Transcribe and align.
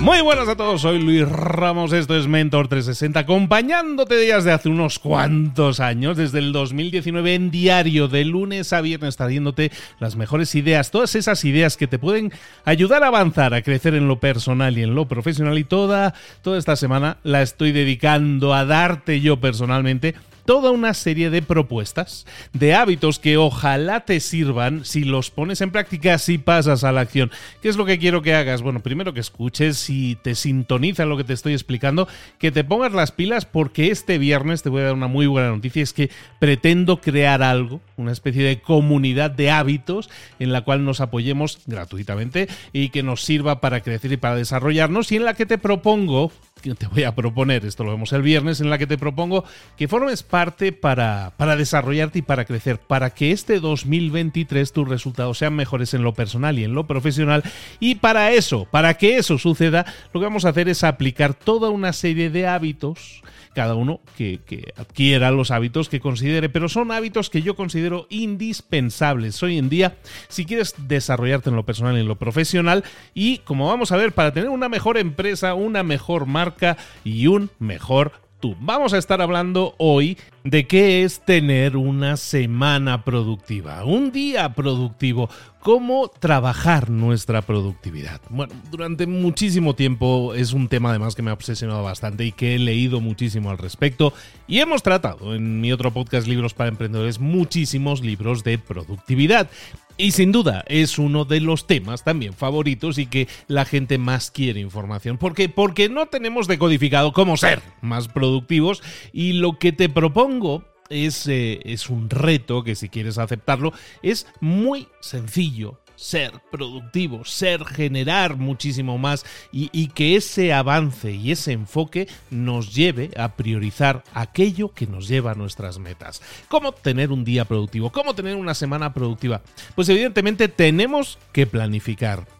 Muy 0.00 0.20
buenas 0.20 0.46
a 0.48 0.56
todos, 0.56 0.82
soy 0.82 1.02
Luis 1.02 1.26
Ramos, 1.26 1.92
esto 1.92 2.16
es 2.16 2.28
Mentor 2.28 2.68
360, 2.68 3.18
acompañándote 3.18 4.14
desde 4.14 4.52
hace 4.52 4.68
unos 4.68 4.98
cuantos 4.98 5.80
años, 5.80 6.16
desde 6.16 6.38
el 6.38 6.52
2019 6.52 7.34
en 7.34 7.50
diario, 7.50 8.06
de 8.06 8.24
lunes 8.24 8.72
a 8.72 8.82
viernes, 8.82 9.16
trayéndote 9.16 9.72
las 9.98 10.14
mejores 10.14 10.54
ideas, 10.54 10.90
todas 10.90 11.14
esas 11.14 11.44
ideas 11.44 11.76
que 11.76 11.86
te 11.86 11.98
pueden 11.98 12.30
ayudar 12.64 13.02
a 13.02 13.08
avanzar, 13.08 13.54
a 13.54 13.62
crecer 13.62 13.94
en 13.94 14.06
lo 14.06 14.20
personal 14.20 14.76
y 14.78 14.82
en 14.82 14.94
lo 14.94 15.08
profesional. 15.08 15.58
Y 15.58 15.64
toda, 15.64 16.14
toda 16.42 16.58
esta 16.58 16.76
semana 16.76 17.16
la 17.24 17.42
estoy 17.42 17.72
dedicando 17.72 18.54
a 18.54 18.64
darte 18.64 19.20
yo 19.20 19.40
personalmente 19.40 20.14
toda 20.46 20.70
una 20.70 20.94
serie 20.94 21.28
de 21.30 21.42
propuestas, 21.42 22.24
de 22.52 22.74
hábitos 22.74 23.18
que 23.18 23.36
ojalá 23.36 24.00
te 24.00 24.20
sirvan 24.20 24.84
si 24.84 25.04
los 25.04 25.30
pones 25.30 25.60
en 25.60 25.72
práctica, 25.72 26.18
si 26.18 26.38
pasas 26.38 26.84
a 26.84 26.92
la 26.92 27.02
acción. 27.02 27.30
¿Qué 27.60 27.68
es 27.68 27.76
lo 27.76 27.84
que 27.84 27.98
quiero 27.98 28.22
que 28.22 28.34
hagas? 28.34 28.62
Bueno, 28.62 28.80
primero 28.80 29.12
que 29.12 29.20
escuches, 29.20 29.76
si 29.76 30.16
te 30.22 30.34
sintoniza 30.34 31.04
lo 31.04 31.16
que 31.16 31.24
te 31.24 31.32
estoy 31.32 31.52
explicando, 31.52 32.08
que 32.38 32.52
te 32.52 32.64
pongas 32.64 32.92
las 32.92 33.12
pilas 33.12 33.44
porque 33.44 33.90
este 33.90 34.18
viernes 34.18 34.62
te 34.62 34.68
voy 34.68 34.82
a 34.82 34.86
dar 34.86 34.94
una 34.94 35.08
muy 35.08 35.26
buena 35.26 35.50
noticia, 35.50 35.82
es 35.82 35.92
que 35.92 36.10
pretendo 36.38 37.00
crear 37.00 37.42
algo, 37.42 37.80
una 37.96 38.12
especie 38.12 38.42
de 38.44 38.60
comunidad 38.60 39.30
de 39.30 39.50
hábitos 39.50 40.08
en 40.38 40.52
la 40.52 40.62
cual 40.62 40.84
nos 40.84 41.00
apoyemos 41.00 41.60
gratuitamente 41.66 42.48
y 42.72 42.90
que 42.90 43.02
nos 43.02 43.22
sirva 43.22 43.60
para 43.60 43.80
crecer 43.80 44.12
y 44.12 44.16
para 44.16 44.36
desarrollarnos 44.36 45.10
y 45.10 45.16
en 45.16 45.24
la 45.24 45.34
que 45.34 45.46
te 45.46 45.58
propongo 45.58 46.30
te 46.74 46.86
voy 46.86 47.04
a 47.04 47.14
proponer, 47.14 47.64
esto 47.64 47.84
lo 47.84 47.92
vemos 47.92 48.12
el 48.12 48.22
viernes, 48.22 48.60
en 48.60 48.70
la 48.70 48.78
que 48.78 48.86
te 48.86 48.98
propongo 48.98 49.44
que 49.76 49.88
formes 49.88 50.22
parte 50.22 50.72
para, 50.72 51.32
para 51.36 51.56
desarrollarte 51.56 52.18
y 52.20 52.22
para 52.22 52.44
crecer, 52.44 52.78
para 52.78 53.10
que 53.10 53.32
este 53.32 53.60
2023 53.60 54.72
tus 54.72 54.88
resultados 54.88 55.38
sean 55.38 55.54
mejores 55.54 55.94
en 55.94 56.02
lo 56.02 56.14
personal 56.14 56.58
y 56.58 56.64
en 56.64 56.74
lo 56.74 56.86
profesional. 56.86 57.42
Y 57.80 57.96
para 57.96 58.32
eso, 58.32 58.66
para 58.70 58.94
que 58.94 59.16
eso 59.16 59.38
suceda, 59.38 59.86
lo 60.12 60.20
que 60.20 60.26
vamos 60.26 60.44
a 60.44 60.50
hacer 60.50 60.68
es 60.68 60.84
aplicar 60.84 61.34
toda 61.34 61.70
una 61.70 61.92
serie 61.92 62.30
de 62.30 62.46
hábitos 62.46 63.22
cada 63.56 63.74
uno 63.74 64.00
que, 64.18 64.38
adquiera 64.76 65.30
los 65.30 65.50
hábitos 65.50 65.88
que 65.88 65.98
considere, 65.98 66.50
pero 66.50 66.68
son 66.68 66.92
hábitos 66.92 67.30
que 67.30 67.40
yo 67.40 67.56
considero 67.56 68.06
indispensables 68.10 69.42
hoy 69.42 69.56
en 69.56 69.70
día 69.70 69.96
si 70.28 70.44
quieres 70.44 70.74
desarrollarte 70.76 71.48
en 71.48 71.56
lo 71.56 71.64
personal 71.64 71.96
y 71.96 72.00
en 72.00 72.06
lo 72.06 72.16
profesional. 72.16 72.84
Y 73.14 73.38
como 73.38 73.68
vamos 73.68 73.92
a 73.92 73.96
ver, 73.96 74.12
para 74.12 74.34
tener 74.34 74.50
una 74.50 74.68
mejor 74.68 74.98
empresa, 74.98 75.54
una 75.54 75.82
mejor 75.82 76.26
marca 76.26 76.76
y 77.02 77.28
un 77.28 77.48
mejor 77.58 78.25
Vamos 78.60 78.92
a 78.92 78.98
estar 78.98 79.20
hablando 79.22 79.74
hoy 79.78 80.18
de 80.44 80.66
qué 80.66 81.02
es 81.02 81.20
tener 81.20 81.76
una 81.76 82.16
semana 82.16 83.02
productiva, 83.02 83.84
un 83.84 84.12
día 84.12 84.52
productivo, 84.52 85.28
cómo 85.60 86.08
trabajar 86.08 86.90
nuestra 86.90 87.42
productividad. 87.42 88.20
Bueno, 88.28 88.54
durante 88.70 89.06
muchísimo 89.06 89.74
tiempo 89.74 90.34
es 90.34 90.52
un 90.52 90.68
tema 90.68 90.90
además 90.90 91.14
que 91.14 91.22
me 91.22 91.30
ha 91.30 91.34
obsesionado 91.34 91.82
bastante 91.82 92.24
y 92.24 92.32
que 92.32 92.54
he 92.54 92.58
leído 92.58 93.00
muchísimo 93.00 93.50
al 93.50 93.58
respecto 93.58 94.12
y 94.46 94.60
hemos 94.60 94.82
tratado 94.82 95.34
en 95.34 95.60
mi 95.60 95.72
otro 95.72 95.90
podcast 95.90 96.28
Libros 96.28 96.54
para 96.54 96.68
Emprendedores 96.68 97.18
muchísimos 97.18 98.02
libros 98.02 98.44
de 98.44 98.58
productividad. 98.58 99.50
Y 99.98 100.12
sin 100.12 100.30
duda 100.30 100.62
es 100.68 100.98
uno 100.98 101.24
de 101.24 101.40
los 101.40 101.66
temas 101.66 102.04
también 102.04 102.34
favoritos 102.34 102.98
y 102.98 103.06
que 103.06 103.28
la 103.48 103.64
gente 103.64 103.96
más 103.96 104.30
quiere 104.30 104.60
información. 104.60 105.16
¿Por 105.16 105.34
qué? 105.34 105.48
Porque 105.48 105.88
no 105.88 106.06
tenemos 106.06 106.48
decodificado 106.48 107.12
cómo 107.12 107.38
ser 107.38 107.62
más 107.80 108.08
productivos 108.08 108.82
y 109.12 109.34
lo 109.34 109.58
que 109.58 109.72
te 109.72 109.88
propongo 109.88 110.64
es, 110.90 111.26
eh, 111.28 111.60
es 111.64 111.88
un 111.88 112.10
reto 112.10 112.62
que 112.62 112.74
si 112.74 112.88
quieres 112.88 113.18
aceptarlo 113.18 113.72
es 114.02 114.26
muy 114.40 114.88
sencillo 115.00 115.80
ser 115.96 116.32
productivo, 116.50 117.24
ser 117.24 117.64
generar 117.64 118.36
muchísimo 118.36 118.98
más 118.98 119.24
y, 119.52 119.88
que 119.88 120.16
ese 120.16 120.52
avance 120.52 121.12
y 121.12 121.32
ese 121.32 121.52
enfoque 121.52 122.08
nos 122.30 122.74
lleve 122.74 123.10
a 123.16 123.34
priorizar 123.36 124.04
aquello 124.12 124.68
que 124.72 124.86
nos 124.86 125.08
lleva 125.08 125.32
a 125.32 125.34
nuestras 125.34 125.78
metas. 125.78 126.22
¿Cómo 126.48 126.72
tener 126.72 127.12
un 127.12 127.24
día 127.24 127.44
productivo? 127.44 127.90
¿Cómo 127.90 128.14
tener 128.14 128.36
una 128.36 128.54
semana 128.54 128.92
productiva? 128.92 129.42
Pues 129.74 129.88
evidentemente 129.88 130.48
tenemos 130.48 131.18
que 131.32 131.46
planificar. 131.46 132.35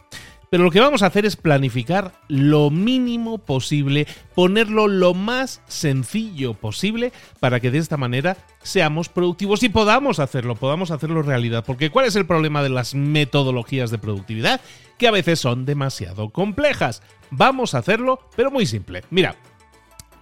Pero 0.51 0.65
lo 0.65 0.71
que 0.71 0.81
vamos 0.81 1.03
a 1.03 1.07
hacer 1.07 1.27
es 1.27 1.37
planificar 1.37 2.13
lo 2.29 2.71
mínimo 2.71 3.39
posible, 3.39 4.07
ponerlo 4.35 4.87
lo 4.87 5.13
más 5.15 5.61
sencillo 5.67 6.55
posible 6.55 7.13
para 7.41 7.61
que 7.61 7.71
de 7.71 7.79
esta 7.79 7.97
manera 7.97 8.37
seamos 8.63 9.09
productivos 9.09 9.63
y 9.63 9.69
podamos 9.69 10.21
hacerlo, 10.21 10.55
podamos 10.55 10.91
hacerlo 10.91 11.23
realidad. 11.23 11.65
Porque 11.67 11.91
¿cuál 11.91 12.07
es 12.07 12.17
el 12.17 12.27
problema 12.27 12.63
de 12.63 12.69
las 12.69 12.95
metodologías 12.95 13.91
de 13.91 13.99
productividad? 13.99 14.61
Que 14.99 15.09
a 15.09 15.13
veces 15.13 15.41
son 15.41 15.67
demasiado 15.67 16.31
complejas. 16.31 17.03
Vamos 17.31 17.75
a 17.75 17.79
hacerlo, 17.79 18.21
pero 18.37 18.51
muy 18.51 18.67
simple. 18.67 19.03
Mira, 19.11 19.37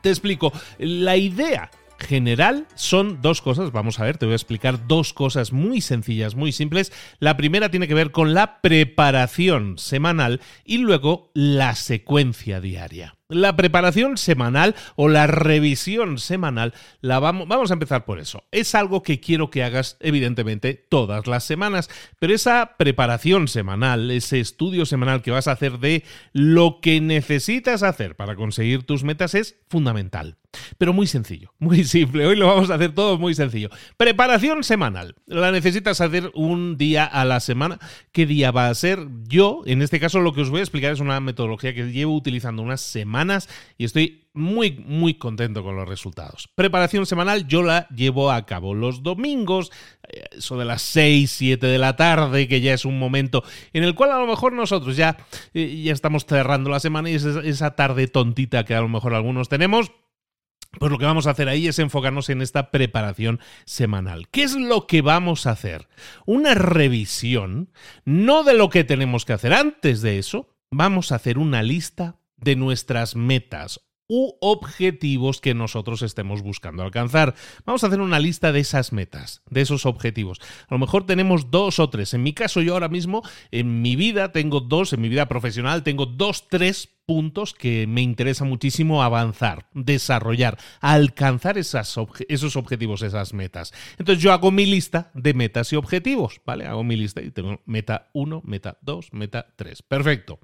te 0.00 0.08
explico. 0.08 0.52
La 0.78 1.16
idea 1.16 1.70
general 1.98 2.66
son 2.74 3.20
dos 3.22 3.40
cosas. 3.40 3.72
Vamos 3.72 4.00
a 4.00 4.04
ver, 4.04 4.18
te 4.18 4.26
voy 4.26 4.32
a 4.32 4.36
explicar 4.36 4.86
dos 4.86 5.12
cosas 5.12 5.52
muy 5.52 5.80
sencillas, 5.80 6.34
muy 6.34 6.52
simples. 6.52 6.92
La 7.18 7.36
primera 7.36 7.70
tiene 7.70 7.88
que 7.88 7.94
ver 7.94 8.10
con 8.10 8.34
la 8.34 8.60
preparación 8.60 9.78
semanal 9.78 10.40
y 10.64 10.78
luego 10.78 11.30
la 11.34 11.74
secuencia 11.74 12.60
diaria. 12.60 13.16
La 13.28 13.56
preparación 13.56 14.18
semanal 14.18 14.74
o 14.96 15.08
la 15.08 15.26
revisión 15.26 16.18
semanal, 16.18 16.74
la 17.00 17.20
vamos, 17.20 17.48
vamos 17.48 17.70
a 17.70 17.74
empezar 17.74 18.04
por 18.04 18.20
eso. 18.20 18.44
Es 18.50 18.74
algo 18.74 19.02
que 19.02 19.18
quiero 19.18 19.48
que 19.48 19.62
hagas, 19.62 19.96
evidentemente, 20.00 20.74
todas 20.74 21.26
las 21.26 21.42
semanas, 21.44 21.88
pero 22.18 22.34
esa 22.34 22.76
preparación 22.76 23.48
semanal, 23.48 24.10
ese 24.10 24.40
estudio 24.40 24.84
semanal 24.84 25.22
que 25.22 25.30
vas 25.30 25.48
a 25.48 25.52
hacer 25.52 25.78
de 25.78 26.04
lo 26.32 26.80
que 26.82 27.00
necesitas 27.00 27.82
hacer 27.82 28.14
para 28.14 28.36
conseguir 28.36 28.82
tus 28.82 29.04
metas 29.04 29.34
es 29.34 29.56
fundamental. 29.70 30.36
Pero 30.78 30.92
muy 30.92 31.06
sencillo, 31.06 31.52
muy 31.58 31.84
simple. 31.84 32.26
Hoy 32.26 32.36
lo 32.36 32.46
vamos 32.46 32.70
a 32.70 32.74
hacer 32.74 32.94
todo 32.94 33.18
muy 33.18 33.34
sencillo. 33.34 33.70
Preparación 33.96 34.64
semanal. 34.64 35.14
La 35.26 35.50
necesitas 35.50 36.00
hacer 36.00 36.30
un 36.34 36.76
día 36.76 37.04
a 37.04 37.24
la 37.24 37.40
semana. 37.40 37.78
¿Qué 38.12 38.26
día 38.26 38.50
va 38.50 38.68
a 38.68 38.74
ser? 38.74 39.06
Yo, 39.26 39.62
en 39.66 39.82
este 39.82 40.00
caso, 40.00 40.20
lo 40.20 40.32
que 40.32 40.42
os 40.42 40.50
voy 40.50 40.60
a 40.60 40.62
explicar 40.62 40.92
es 40.92 41.00
una 41.00 41.20
metodología 41.20 41.74
que 41.74 41.90
llevo 41.90 42.14
utilizando 42.14 42.62
unas 42.62 42.80
y 43.78 43.84
estoy 43.84 44.24
muy, 44.32 44.72
muy 44.84 45.14
contento 45.14 45.62
con 45.62 45.76
los 45.76 45.88
resultados. 45.88 46.48
Preparación 46.54 47.06
semanal 47.06 47.46
yo 47.46 47.62
la 47.62 47.88
llevo 47.88 48.32
a 48.32 48.44
cabo 48.46 48.74
los 48.74 49.02
domingos, 49.02 49.70
eh, 50.08 50.24
eso 50.36 50.58
de 50.58 50.64
las 50.64 50.82
6, 50.82 51.30
7 51.30 51.66
de 51.66 51.78
la 51.78 51.96
tarde, 51.96 52.48
que 52.48 52.60
ya 52.60 52.74
es 52.74 52.84
un 52.84 52.98
momento 52.98 53.44
en 53.72 53.84
el 53.84 53.94
cual 53.94 54.10
a 54.10 54.18
lo 54.18 54.26
mejor 54.26 54.52
nosotros 54.52 54.96
ya, 54.96 55.16
eh, 55.54 55.82
ya 55.84 55.92
estamos 55.92 56.26
cerrando 56.26 56.68
la 56.70 56.80
semana 56.80 57.10
y 57.10 57.14
esa 57.14 57.76
tarde 57.76 58.08
tontita 58.08 58.64
que 58.64 58.74
a 58.74 58.80
lo 58.80 58.88
mejor 58.88 59.14
algunos 59.14 59.48
tenemos, 59.48 59.92
pues 60.78 60.90
lo 60.90 60.98
que 60.98 61.04
vamos 61.04 61.26
a 61.26 61.30
hacer 61.30 61.48
ahí 61.48 61.68
es 61.68 61.78
enfocarnos 61.78 62.28
en 62.28 62.42
esta 62.42 62.72
preparación 62.72 63.40
semanal. 63.64 64.28
¿Qué 64.30 64.42
es 64.42 64.56
lo 64.56 64.86
que 64.86 65.02
vamos 65.02 65.46
a 65.46 65.52
hacer? 65.52 65.88
Una 66.26 66.54
revisión, 66.54 67.70
no 68.04 68.42
de 68.42 68.54
lo 68.54 68.68
que 68.68 68.82
tenemos 68.82 69.24
que 69.24 69.34
hacer. 69.34 69.52
Antes 69.52 70.02
de 70.02 70.18
eso, 70.18 70.56
vamos 70.72 71.12
a 71.12 71.16
hacer 71.16 71.38
una 71.38 71.62
lista 71.62 72.16
de 72.44 72.56
nuestras 72.56 73.16
metas 73.16 73.80
u 74.06 74.36
objetivos 74.40 75.40
que 75.40 75.54
nosotros 75.54 76.02
estemos 76.02 76.42
buscando 76.42 76.82
alcanzar. 76.82 77.34
Vamos 77.64 77.84
a 77.84 77.86
hacer 77.86 78.00
una 78.00 78.20
lista 78.20 78.52
de 78.52 78.60
esas 78.60 78.92
metas, 78.92 79.42
de 79.48 79.62
esos 79.62 79.86
objetivos. 79.86 80.40
A 80.68 80.74
lo 80.74 80.78
mejor 80.78 81.06
tenemos 81.06 81.50
dos 81.50 81.78
o 81.78 81.88
tres. 81.88 82.12
En 82.14 82.22
mi 82.22 82.34
caso, 82.34 82.60
yo 82.60 82.74
ahora 82.74 82.88
mismo, 82.88 83.22
en 83.50 83.80
mi 83.82 83.96
vida, 83.96 84.32
tengo 84.32 84.60
dos, 84.60 84.92
en 84.92 85.00
mi 85.00 85.08
vida 85.08 85.26
profesional, 85.26 85.82
tengo 85.82 86.06
dos, 86.06 86.48
tres 86.48 86.90
puntos 87.06 87.52
que 87.52 87.86
me 87.86 88.00
interesa 88.00 88.44
muchísimo 88.44 89.02
avanzar, 89.02 89.66
desarrollar, 89.74 90.58
alcanzar 90.80 91.58
esos 91.58 92.56
objetivos, 92.56 93.02
esas 93.02 93.34
metas. 93.34 93.72
Entonces 93.98 94.22
yo 94.22 94.32
hago 94.32 94.50
mi 94.50 94.66
lista 94.66 95.10
de 95.14 95.34
metas 95.34 95.72
y 95.72 95.76
objetivos, 95.76 96.40
¿vale? 96.46 96.66
Hago 96.66 96.84
mi 96.84 96.96
lista 96.96 97.20
y 97.20 97.30
tengo 97.30 97.60
meta 97.66 98.10
1, 98.14 98.42
meta 98.44 98.78
2, 98.82 99.12
meta 99.12 99.46
3. 99.56 99.82
Perfecto. 99.82 100.40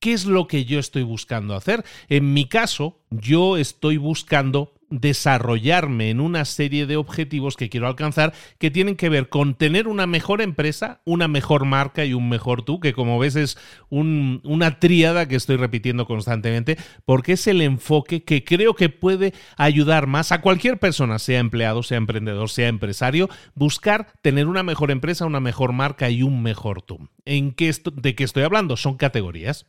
¿Qué 0.00 0.14
es 0.14 0.24
lo 0.24 0.48
que 0.48 0.64
yo 0.64 0.78
estoy 0.78 1.02
buscando 1.02 1.54
hacer? 1.54 1.84
En 2.08 2.32
mi 2.32 2.46
caso, 2.46 3.00
yo 3.10 3.58
estoy 3.58 3.98
buscando 3.98 4.72
desarrollarme 4.88 6.08
en 6.08 6.20
una 6.20 6.46
serie 6.46 6.86
de 6.86 6.96
objetivos 6.96 7.54
que 7.54 7.68
quiero 7.68 7.86
alcanzar 7.86 8.32
que 8.58 8.70
tienen 8.70 8.96
que 8.96 9.10
ver 9.10 9.28
con 9.28 9.54
tener 9.54 9.86
una 9.88 10.06
mejor 10.06 10.40
empresa, 10.40 11.02
una 11.04 11.28
mejor 11.28 11.66
marca 11.66 12.06
y 12.06 12.14
un 12.14 12.30
mejor 12.30 12.62
tú, 12.62 12.80
que 12.80 12.94
como 12.94 13.18
ves 13.18 13.36
es 13.36 13.58
una 13.90 14.80
tríada 14.80 15.28
que 15.28 15.36
estoy 15.36 15.56
repitiendo 15.56 16.06
constantemente, 16.06 16.78
porque 17.04 17.32
es 17.32 17.46
el 17.46 17.60
enfoque 17.60 18.24
que 18.24 18.42
creo 18.42 18.74
que 18.74 18.88
puede 18.88 19.34
ayudar 19.58 20.06
más 20.06 20.32
a 20.32 20.40
cualquier 20.40 20.78
persona, 20.78 21.18
sea 21.18 21.40
empleado, 21.40 21.82
sea 21.82 21.98
emprendedor, 21.98 22.48
sea 22.48 22.68
empresario, 22.68 23.28
buscar 23.54 24.14
tener 24.22 24.46
una 24.46 24.62
mejor 24.62 24.90
empresa, 24.90 25.26
una 25.26 25.40
mejor 25.40 25.74
marca 25.74 26.08
y 26.08 26.22
un 26.22 26.42
mejor 26.42 26.80
tú. 26.80 27.10
¿En 27.26 27.52
qué 27.52 27.70
¿De 27.92 28.14
qué 28.14 28.24
estoy 28.24 28.44
hablando? 28.44 28.78
Son 28.78 28.96
categorías. 28.96 29.66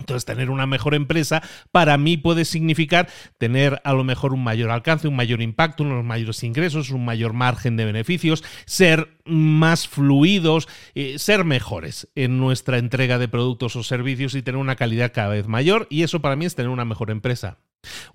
Entonces, 0.00 0.24
tener 0.24 0.50
una 0.50 0.66
mejor 0.66 0.94
empresa 0.94 1.42
para 1.70 1.96
mí 1.96 2.16
puede 2.16 2.44
significar 2.44 3.08
tener 3.38 3.80
a 3.84 3.92
lo 3.92 4.04
mejor 4.04 4.32
un 4.32 4.42
mayor 4.42 4.70
alcance, 4.70 5.08
un 5.08 5.16
mayor 5.16 5.40
impacto, 5.40 5.84
unos 5.84 6.04
mayores 6.04 6.42
ingresos, 6.42 6.90
un 6.90 7.04
mayor 7.04 7.32
margen 7.32 7.76
de 7.76 7.84
beneficios, 7.84 8.42
ser 8.66 9.16
más 9.24 9.86
fluidos, 9.86 10.68
eh, 10.94 11.18
ser 11.18 11.44
mejores 11.44 12.08
en 12.14 12.38
nuestra 12.38 12.78
entrega 12.78 13.18
de 13.18 13.28
productos 13.28 13.76
o 13.76 13.82
servicios 13.82 14.34
y 14.34 14.42
tener 14.42 14.60
una 14.60 14.76
calidad 14.76 15.12
cada 15.12 15.28
vez 15.28 15.46
mayor. 15.46 15.86
Y 15.90 16.02
eso 16.02 16.20
para 16.20 16.36
mí 16.36 16.44
es 16.44 16.54
tener 16.54 16.70
una 16.70 16.84
mejor 16.84 17.10
empresa. 17.10 17.58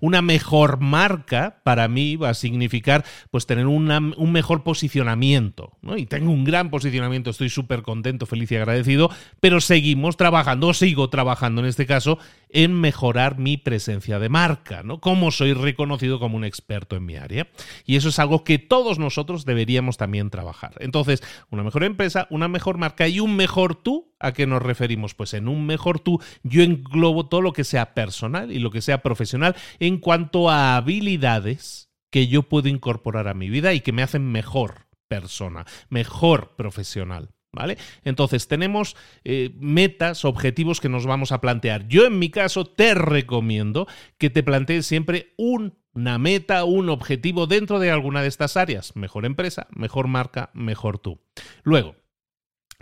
Una 0.00 0.22
mejor 0.22 0.80
marca 0.80 1.60
para 1.64 1.88
mí 1.88 2.16
va 2.16 2.30
a 2.30 2.34
significar 2.34 3.04
pues 3.30 3.46
tener 3.46 3.66
un 3.66 4.32
mejor 4.32 4.62
posicionamiento. 4.62 5.76
Y 5.96 6.06
tengo 6.06 6.30
un 6.30 6.44
gran 6.44 6.70
posicionamiento, 6.70 7.30
estoy 7.30 7.50
súper 7.50 7.82
contento, 7.82 8.26
feliz 8.26 8.50
y 8.52 8.56
agradecido, 8.56 9.10
pero 9.40 9.60
seguimos 9.60 10.16
trabajando, 10.16 10.72
sigo 10.74 11.10
trabajando 11.10 11.60
en 11.62 11.68
este 11.68 11.86
caso, 11.86 12.18
en 12.48 12.72
mejorar 12.80 13.38
mi 13.38 13.56
presencia 13.56 14.18
de 14.18 14.28
marca, 14.28 14.82
¿no? 14.82 15.00
Como 15.00 15.30
soy 15.30 15.52
reconocido 15.52 16.18
como 16.18 16.36
un 16.36 16.44
experto 16.44 16.96
en 16.96 17.04
mi 17.04 17.16
área. 17.16 17.48
Y 17.84 17.96
eso 17.96 18.08
es 18.08 18.18
algo 18.18 18.44
que 18.44 18.58
todos 18.58 18.98
nosotros 18.98 19.44
deberíamos 19.44 19.96
también 19.96 20.30
trabajar. 20.30 20.74
Entonces, 20.80 21.22
una 21.50 21.62
mejor 21.62 21.84
empresa, 21.84 22.26
una 22.30 22.48
mejor 22.48 22.78
marca 22.78 23.08
y 23.08 23.20
un 23.20 23.36
mejor 23.36 23.74
tú, 23.74 24.14
¿a 24.20 24.32
qué 24.32 24.46
nos 24.46 24.62
referimos? 24.62 25.14
Pues 25.14 25.34
en 25.34 25.48
un 25.48 25.66
mejor 25.66 26.00
tú 26.00 26.20
yo 26.42 26.62
englobo 26.62 27.28
todo 27.28 27.42
lo 27.42 27.52
que 27.52 27.64
sea 27.64 27.94
personal 27.94 28.52
y 28.52 28.58
lo 28.58 28.70
que 28.70 28.82
sea 28.82 29.02
profesional 29.02 29.56
en 29.78 29.98
cuanto 29.98 30.50
a 30.50 30.76
habilidades 30.76 31.90
que 32.10 32.28
yo 32.28 32.44
puedo 32.44 32.68
incorporar 32.68 33.28
a 33.28 33.34
mi 33.34 33.50
vida 33.50 33.74
y 33.74 33.80
que 33.80 33.92
me 33.92 34.02
hacen 34.02 34.30
mejor 34.30 34.86
persona, 35.08 35.66
mejor 35.88 36.56
profesional. 36.56 37.35
¿Vale? 37.56 37.78
Entonces 38.04 38.48
tenemos 38.48 38.96
eh, 39.24 39.50
metas, 39.58 40.26
objetivos 40.26 40.80
que 40.80 40.90
nos 40.90 41.06
vamos 41.06 41.32
a 41.32 41.40
plantear. 41.40 41.88
Yo 41.88 42.04
en 42.04 42.18
mi 42.18 42.28
caso 42.28 42.66
te 42.66 42.94
recomiendo 42.94 43.88
que 44.18 44.28
te 44.28 44.42
plantees 44.42 44.86
siempre 44.86 45.32
una 45.38 46.18
meta, 46.18 46.64
un 46.64 46.90
objetivo 46.90 47.46
dentro 47.46 47.78
de 47.78 47.90
alguna 47.90 48.20
de 48.20 48.28
estas 48.28 48.58
áreas. 48.58 48.94
Mejor 48.94 49.24
empresa, 49.24 49.68
mejor 49.70 50.06
marca, 50.06 50.50
mejor 50.52 50.98
tú. 50.98 51.18
Luego, 51.62 51.96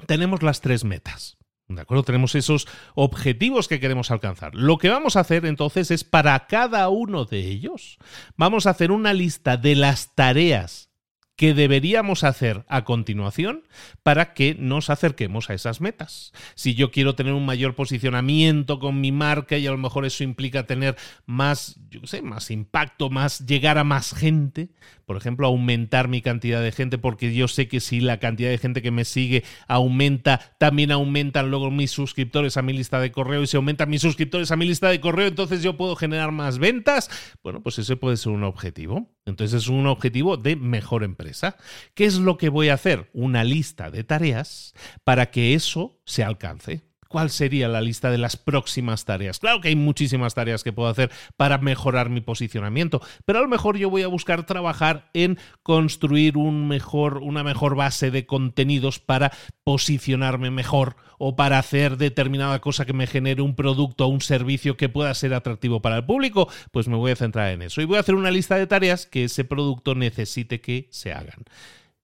tenemos 0.06 0.42
las 0.42 0.60
tres 0.60 0.82
metas. 0.82 1.38
¿De 1.68 1.80
acuerdo? 1.80 2.02
Tenemos 2.02 2.34
esos 2.34 2.66
objetivos 2.96 3.68
que 3.68 3.78
queremos 3.78 4.10
alcanzar. 4.10 4.56
Lo 4.56 4.76
que 4.76 4.88
vamos 4.88 5.14
a 5.14 5.20
hacer 5.20 5.46
entonces 5.46 5.92
es 5.92 6.02
para 6.02 6.46
cada 6.48 6.88
uno 6.88 7.26
de 7.26 7.38
ellos, 7.38 7.98
vamos 8.36 8.66
a 8.66 8.70
hacer 8.70 8.90
una 8.90 9.14
lista 9.14 9.56
de 9.56 9.76
las 9.76 10.16
tareas 10.16 10.90
que 11.36 11.54
deberíamos 11.54 12.22
hacer 12.22 12.64
a 12.68 12.84
continuación 12.84 13.64
para 14.02 14.34
que 14.34 14.54
nos 14.58 14.88
acerquemos 14.90 15.50
a 15.50 15.54
esas 15.54 15.80
metas. 15.80 16.32
Si 16.54 16.74
yo 16.74 16.90
quiero 16.90 17.14
tener 17.14 17.32
un 17.32 17.44
mayor 17.44 17.74
posicionamiento 17.74 18.78
con 18.78 19.00
mi 19.00 19.10
marca 19.10 19.58
y 19.58 19.66
a 19.66 19.72
lo 19.72 19.78
mejor 19.78 20.04
eso 20.04 20.22
implica 20.22 20.66
tener 20.66 20.96
más, 21.26 21.80
yo 21.90 22.00
sé, 22.04 22.22
más 22.22 22.50
impacto, 22.50 23.10
más 23.10 23.46
llegar 23.46 23.78
a 23.78 23.84
más 23.84 24.14
gente, 24.14 24.70
por 25.06 25.16
ejemplo, 25.16 25.46
aumentar 25.46 26.08
mi 26.08 26.22
cantidad 26.22 26.62
de 26.62 26.72
gente, 26.72 26.98
porque 26.98 27.34
yo 27.34 27.48
sé 27.48 27.68
que 27.68 27.80
si 27.80 28.00
la 28.00 28.18
cantidad 28.18 28.50
de 28.50 28.58
gente 28.58 28.80
que 28.80 28.90
me 28.90 29.04
sigue 29.04 29.44
aumenta, 29.66 30.40
también 30.58 30.92
aumentan 30.92 31.50
luego 31.50 31.70
mis 31.70 31.90
suscriptores 31.90 32.56
a 32.56 32.62
mi 32.62 32.72
lista 32.72 33.00
de 33.00 33.12
correo 33.12 33.42
y 33.42 33.46
si 33.46 33.56
aumentan 33.56 33.90
mis 33.90 34.02
suscriptores 34.02 34.50
a 34.50 34.56
mi 34.56 34.66
lista 34.66 34.88
de 34.88 35.00
correo, 35.00 35.26
entonces 35.26 35.62
yo 35.62 35.76
puedo 35.76 35.96
generar 35.96 36.32
más 36.32 36.58
ventas. 36.58 37.10
Bueno, 37.42 37.62
pues 37.62 37.78
ese 37.78 37.96
puede 37.96 38.16
ser 38.16 38.32
un 38.32 38.44
objetivo. 38.44 39.13
Entonces 39.26 39.62
es 39.62 39.68
un 39.68 39.86
objetivo 39.86 40.36
de 40.36 40.56
mejor 40.56 41.02
empresa. 41.02 41.56
¿Qué 41.94 42.04
es 42.04 42.16
lo 42.16 42.36
que 42.36 42.48
voy 42.48 42.68
a 42.68 42.74
hacer? 42.74 43.10
Una 43.12 43.44
lista 43.44 43.90
de 43.90 44.04
tareas 44.04 44.74
para 45.02 45.30
que 45.30 45.54
eso 45.54 46.00
se 46.04 46.22
alcance 46.22 46.84
cuál 47.14 47.30
sería 47.30 47.68
la 47.68 47.80
lista 47.80 48.10
de 48.10 48.18
las 48.18 48.36
próximas 48.36 49.04
tareas. 49.04 49.38
Claro 49.38 49.60
que 49.60 49.68
hay 49.68 49.76
muchísimas 49.76 50.34
tareas 50.34 50.64
que 50.64 50.72
puedo 50.72 50.88
hacer 50.88 51.12
para 51.36 51.58
mejorar 51.58 52.10
mi 52.10 52.20
posicionamiento, 52.20 53.00
pero 53.24 53.38
a 53.38 53.42
lo 53.42 53.46
mejor 53.46 53.76
yo 53.76 53.88
voy 53.88 54.02
a 54.02 54.08
buscar 54.08 54.46
trabajar 54.46 55.10
en 55.14 55.38
construir 55.62 56.36
una 56.36 57.44
mejor 57.44 57.76
base 57.76 58.10
de 58.10 58.26
contenidos 58.26 58.98
para 58.98 59.30
posicionarme 59.62 60.50
mejor 60.50 60.96
o 61.18 61.36
para 61.36 61.60
hacer 61.60 61.98
determinada 61.98 62.60
cosa 62.60 62.84
que 62.84 62.92
me 62.92 63.06
genere 63.06 63.42
un 63.42 63.54
producto 63.54 64.06
o 64.06 64.08
un 64.08 64.20
servicio 64.20 64.76
que 64.76 64.88
pueda 64.88 65.14
ser 65.14 65.34
atractivo 65.34 65.80
para 65.80 65.98
el 65.98 66.04
público, 66.04 66.48
pues 66.72 66.88
me 66.88 66.96
voy 66.96 67.12
a 67.12 67.16
centrar 67.16 67.52
en 67.52 67.62
eso. 67.62 67.80
Y 67.80 67.84
voy 67.84 67.98
a 67.98 68.00
hacer 68.00 68.16
una 68.16 68.32
lista 68.32 68.56
de 68.56 68.66
tareas 68.66 69.06
que 69.06 69.22
ese 69.22 69.44
producto 69.44 69.94
necesite 69.94 70.60
que 70.60 70.88
se 70.90 71.12
hagan. 71.12 71.44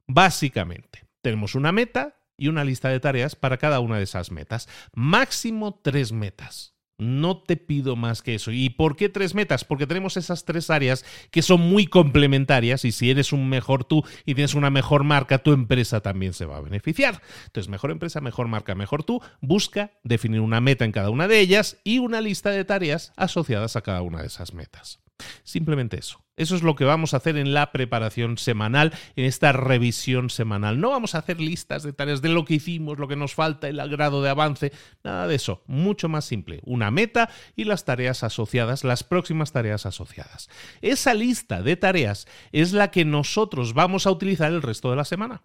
Básicamente, 0.07 1.02
tenemos 1.21 1.57
una 1.57 1.73
meta, 1.73 2.20
y 2.40 2.49
una 2.49 2.64
lista 2.64 2.88
de 2.88 2.99
tareas 2.99 3.37
para 3.37 3.59
cada 3.59 3.80
una 3.80 3.99
de 3.99 4.04
esas 4.04 4.32
metas. 4.32 4.66
Máximo 4.94 5.78
tres 5.85 6.11
metas. 6.11 6.75
No 6.97 7.42
te 7.42 7.56
pido 7.56 7.97
más 7.97 8.23
que 8.23 8.35
eso. 8.35 8.50
¿Y 8.50 8.70
por 8.70 8.97
qué 8.97 9.09
tres 9.09 9.35
metas? 9.35 9.64
Porque 9.64 9.87
tenemos 9.87 10.16
esas 10.16 10.44
tres 10.44 10.70
áreas 10.70 11.04
que 11.30 11.42
son 11.42 11.61
muy 11.61 11.87
complementarias 11.87 12.85
y 12.85 12.92
si 12.92 13.11
eres 13.11 13.32
un 13.32 13.49
mejor 13.49 13.85
tú 13.85 14.04
y 14.25 14.35
tienes 14.35 14.54
una 14.54 14.70
mejor 14.70 15.04
marca, 15.04 15.38
tu 15.38 15.52
empresa 15.52 16.00
también 16.00 16.32
se 16.32 16.47
va 16.47 16.56
a 16.56 16.62
beneficiar. 16.62 17.23
Entonces, 17.47 17.70
mejor 17.70 17.90
empresa, 17.90 18.20
mejor 18.20 18.49
marca, 18.49 18.75
mejor 18.75 19.04
tú. 19.04 19.20
Busca 19.40 19.92
definir 20.02 20.40
una 20.40 20.61
meta 20.61 20.87
en 20.87 20.92
cada 20.92 21.11
una 21.11 21.28
de 21.28 21.40
ellas 21.40 21.78
y 21.85 21.99
una 21.99 22.23
lista 22.23 22.50
de 22.50 22.64
tareas 22.64 23.12
asociadas 23.16 23.76
a 23.76 23.82
cada 23.82 24.00
una 24.02 24.20
de 24.20 24.26
esas 24.26 24.54
metas. 24.54 25.00
Simplemente 25.45 25.99
eso. 25.99 26.25
Eso 26.37 26.57
es 26.57 26.62
lo 26.62 26.75
que 26.75 26.87
vamos 26.87 27.12
a 27.12 27.19
hacer 27.19 27.37
en 27.37 27.53
la 27.53 27.71
preparación 27.71 28.39
semanal, 28.39 28.95
en 29.15 29.27
esta 29.27 29.53
revisión 29.53 30.31
semanal. 30.31 30.81
No 30.81 30.89
vamos 30.89 31.15
a 31.15 31.19
hacer 31.19 31.39
listas 31.39 31.83
de 31.83 31.93
tareas 31.93 32.23
de 32.23 32.31
lo 32.31 32.47
que 32.47 32.55
hicimos, 32.55 32.99
lo 32.99 33.09
que 33.09 33.17
nos 33.17 33.35
falta, 33.35 33.69
el 33.69 33.77
grado 33.91 34.23
de 34.23 34.31
avance, 34.31 34.73
nada 35.05 35.27
de 35.27 35.35
eso. 35.35 35.62
Mucho 35.67 36.09
más 36.09 36.25
simple. 36.25 36.61
Una 36.65 36.91
meta 36.91 37.29
y 37.57 37.65
las 37.65 37.85
tareas 37.85 38.25
asociadas, 38.25 38.85
las 38.85 39.05
próximas 39.05 39.53
tareas 39.53 39.85
asociadas. 39.85 40.49
Esa 40.81 41.12
lista 41.12 41.61
de 41.61 41.77
tareas 41.77 42.27
es 42.53 42.73
la 42.73 42.91
que 42.91 43.05
nosotros 43.05 43.75
vamos 43.75 44.07
a 44.07 44.11
utilizar 44.11 44.50
el 44.50 44.62
resto 44.62 44.89
de 44.89 44.97
la 44.97 45.05
semana. 45.05 45.43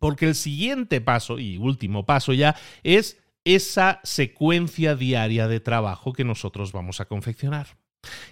Porque 0.00 0.26
el 0.26 0.34
siguiente 0.34 1.00
paso 1.00 1.38
y 1.38 1.58
último 1.58 2.06
paso 2.06 2.32
ya 2.32 2.56
es 2.82 3.22
esa 3.44 4.00
secuencia 4.02 4.96
diaria 4.96 5.46
de 5.46 5.60
trabajo 5.60 6.12
que 6.12 6.24
nosotros 6.24 6.72
vamos 6.72 7.00
a 7.00 7.04
confeccionar. 7.04 7.78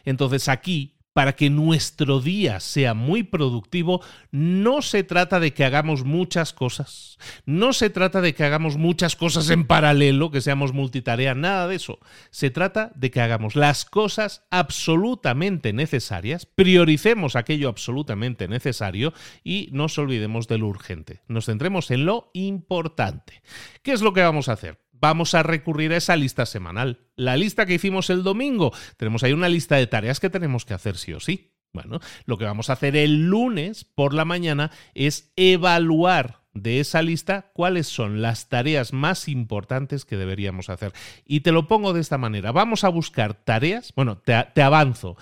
Entonces 0.04 0.48
aquí, 0.48 0.96
para 1.12 1.34
que 1.34 1.50
nuestro 1.50 2.20
día 2.20 2.60
sea 2.60 2.94
muy 2.94 3.24
productivo, 3.24 4.00
no 4.30 4.80
se 4.80 5.02
trata 5.02 5.40
de 5.40 5.52
que 5.52 5.64
hagamos 5.64 6.04
muchas 6.04 6.52
cosas, 6.52 7.18
no 7.44 7.72
se 7.72 7.90
trata 7.90 8.20
de 8.20 8.32
que 8.32 8.44
hagamos 8.44 8.76
muchas 8.76 9.16
cosas 9.16 9.50
en 9.50 9.66
paralelo, 9.66 10.30
que 10.30 10.40
seamos 10.40 10.72
multitarea, 10.72 11.34
nada 11.34 11.66
de 11.66 11.76
eso. 11.76 11.98
Se 12.30 12.50
trata 12.50 12.92
de 12.94 13.10
que 13.10 13.20
hagamos 13.20 13.56
las 13.56 13.84
cosas 13.84 14.44
absolutamente 14.50 15.72
necesarias, 15.72 16.46
prioricemos 16.46 17.34
aquello 17.34 17.68
absolutamente 17.68 18.46
necesario 18.46 19.12
y 19.42 19.68
no 19.72 19.80
nos 19.80 19.98
olvidemos 19.98 20.46
de 20.46 20.58
lo 20.58 20.68
urgente. 20.68 21.22
Nos 21.26 21.46
centremos 21.46 21.90
en 21.90 22.04
lo 22.04 22.30
importante. 22.34 23.42
¿Qué 23.82 23.92
es 23.92 24.02
lo 24.02 24.12
que 24.12 24.22
vamos 24.22 24.48
a 24.48 24.52
hacer? 24.52 24.78
Vamos 25.00 25.34
a 25.34 25.42
recurrir 25.42 25.92
a 25.92 25.96
esa 25.96 26.16
lista 26.16 26.46
semanal. 26.46 27.00
La 27.16 27.36
lista 27.36 27.66
que 27.66 27.74
hicimos 27.74 28.10
el 28.10 28.22
domingo, 28.22 28.72
tenemos 28.96 29.22
ahí 29.22 29.32
una 29.32 29.48
lista 29.48 29.76
de 29.76 29.86
tareas 29.86 30.20
que 30.20 30.30
tenemos 30.30 30.64
que 30.64 30.74
hacer 30.74 30.96
sí 30.96 31.12
o 31.12 31.20
sí. 31.20 31.56
Bueno, 31.72 32.00
lo 32.24 32.36
que 32.36 32.44
vamos 32.44 32.68
a 32.68 32.72
hacer 32.72 32.96
el 32.96 33.28
lunes 33.28 33.84
por 33.84 34.12
la 34.12 34.24
mañana 34.24 34.72
es 34.94 35.32
evaluar 35.36 36.40
de 36.52 36.80
esa 36.80 37.00
lista 37.00 37.52
cuáles 37.54 37.86
son 37.86 38.22
las 38.22 38.48
tareas 38.48 38.92
más 38.92 39.28
importantes 39.28 40.04
que 40.04 40.16
deberíamos 40.16 40.68
hacer. 40.68 40.92
Y 41.24 41.40
te 41.40 41.52
lo 41.52 41.68
pongo 41.68 41.92
de 41.92 42.00
esta 42.00 42.18
manera. 42.18 42.50
Vamos 42.50 42.82
a 42.82 42.88
buscar 42.88 43.34
tareas, 43.34 43.92
bueno, 43.94 44.18
te, 44.18 44.34
te 44.52 44.62
avanzo. 44.62 45.16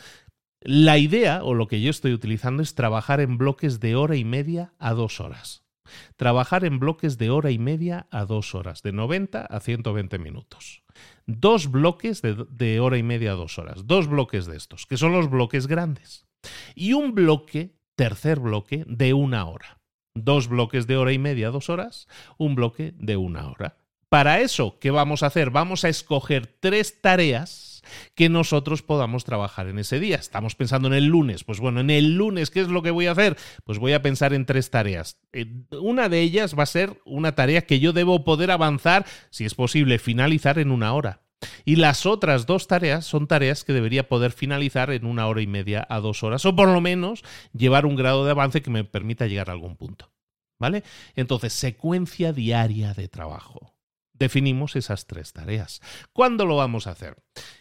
La 0.60 0.96
idea 0.98 1.44
o 1.44 1.54
lo 1.54 1.68
que 1.68 1.80
yo 1.80 1.90
estoy 1.90 2.12
utilizando 2.12 2.62
es 2.62 2.74
trabajar 2.74 3.20
en 3.20 3.36
bloques 3.36 3.78
de 3.78 3.94
hora 3.94 4.16
y 4.16 4.24
media 4.24 4.72
a 4.78 4.94
dos 4.94 5.20
horas. 5.20 5.67
Trabajar 6.16 6.64
en 6.64 6.78
bloques 6.78 7.18
de 7.18 7.30
hora 7.30 7.50
y 7.50 7.58
media 7.58 8.06
a 8.10 8.24
dos 8.24 8.54
horas, 8.54 8.82
de 8.82 8.92
90 8.92 9.42
a 9.42 9.60
120 9.60 10.18
minutos. 10.18 10.82
Dos 11.26 11.70
bloques 11.70 12.22
de, 12.22 12.80
hora 12.80 12.98
y 12.98 13.02
media 13.02 13.32
a 13.32 13.34
dos 13.34 13.58
horas. 13.58 13.86
Dos 13.86 14.08
bloques 14.08 14.46
de 14.46 14.56
estos, 14.56 14.86
que 14.86 14.96
son 14.96 15.12
los 15.12 15.30
bloques 15.30 15.66
grandes. 15.66 16.26
Y 16.74 16.92
un 16.92 17.14
bloque, 17.14 17.76
tercer 17.96 18.40
bloque, 18.40 18.84
de 18.86 19.14
una 19.14 19.46
hora. 19.46 19.80
Dos 20.14 20.48
bloques 20.48 20.86
de 20.86 20.96
hora 20.96 21.12
y 21.12 21.18
media 21.18 21.48
a 21.48 21.50
dos 21.50 21.68
horas, 21.68 22.08
un 22.38 22.54
bloque 22.54 22.92
de 22.96 23.16
una 23.16 23.48
hora. 23.48 23.76
Para 24.08 24.40
eso, 24.40 24.78
¿qué 24.80 24.90
vamos 24.90 25.22
a 25.22 25.26
hacer? 25.26 25.50
Vamos 25.50 25.84
a 25.84 25.90
escoger 25.90 26.46
tres 26.46 27.02
tareas 27.02 27.77
que 28.14 28.28
nosotros 28.28 28.82
podamos 28.82 29.24
trabajar 29.24 29.68
en 29.68 29.78
ese 29.78 30.00
día. 30.00 30.16
Estamos 30.16 30.54
pensando 30.54 30.88
en 30.88 30.94
el 30.94 31.06
lunes. 31.06 31.44
Pues 31.44 31.60
bueno, 31.60 31.80
en 31.80 31.90
el 31.90 32.16
lunes, 32.16 32.50
¿qué 32.50 32.60
es 32.60 32.68
lo 32.68 32.82
que 32.82 32.90
voy 32.90 33.06
a 33.06 33.12
hacer? 33.12 33.36
Pues 33.64 33.78
voy 33.78 33.92
a 33.92 34.02
pensar 34.02 34.32
en 34.32 34.46
tres 34.46 34.70
tareas. 34.70 35.18
Eh, 35.32 35.46
una 35.80 36.08
de 36.08 36.20
ellas 36.20 36.58
va 36.58 36.64
a 36.64 36.66
ser 36.66 37.00
una 37.04 37.34
tarea 37.34 37.66
que 37.66 37.80
yo 37.80 37.92
debo 37.92 38.24
poder 38.24 38.50
avanzar, 38.50 39.06
si 39.30 39.44
es 39.44 39.54
posible, 39.54 39.98
finalizar 39.98 40.58
en 40.58 40.70
una 40.70 40.92
hora. 40.94 41.22
Y 41.64 41.76
las 41.76 42.06
otras 42.06 42.46
dos 42.46 42.66
tareas 42.66 43.04
son 43.04 43.28
tareas 43.28 43.62
que 43.62 43.72
debería 43.72 44.08
poder 44.08 44.32
finalizar 44.32 44.90
en 44.90 45.06
una 45.06 45.26
hora 45.28 45.40
y 45.40 45.46
media 45.46 45.86
a 45.88 46.00
dos 46.00 46.22
horas, 46.22 46.44
o 46.44 46.56
por 46.56 46.68
lo 46.68 46.80
menos 46.80 47.22
llevar 47.52 47.86
un 47.86 47.96
grado 47.96 48.24
de 48.24 48.32
avance 48.32 48.62
que 48.62 48.70
me 48.70 48.84
permita 48.84 49.26
llegar 49.26 49.48
a 49.50 49.52
algún 49.52 49.76
punto. 49.76 50.10
¿Vale? 50.58 50.82
Entonces, 51.14 51.52
secuencia 51.52 52.32
diaria 52.32 52.92
de 52.92 53.06
trabajo 53.06 53.77
definimos 54.18 54.76
esas 54.76 55.06
tres 55.06 55.32
tareas. 55.32 55.80
¿Cuándo 56.12 56.46
lo 56.46 56.56
vamos 56.56 56.86
a 56.86 56.92
hacer? 56.92 57.16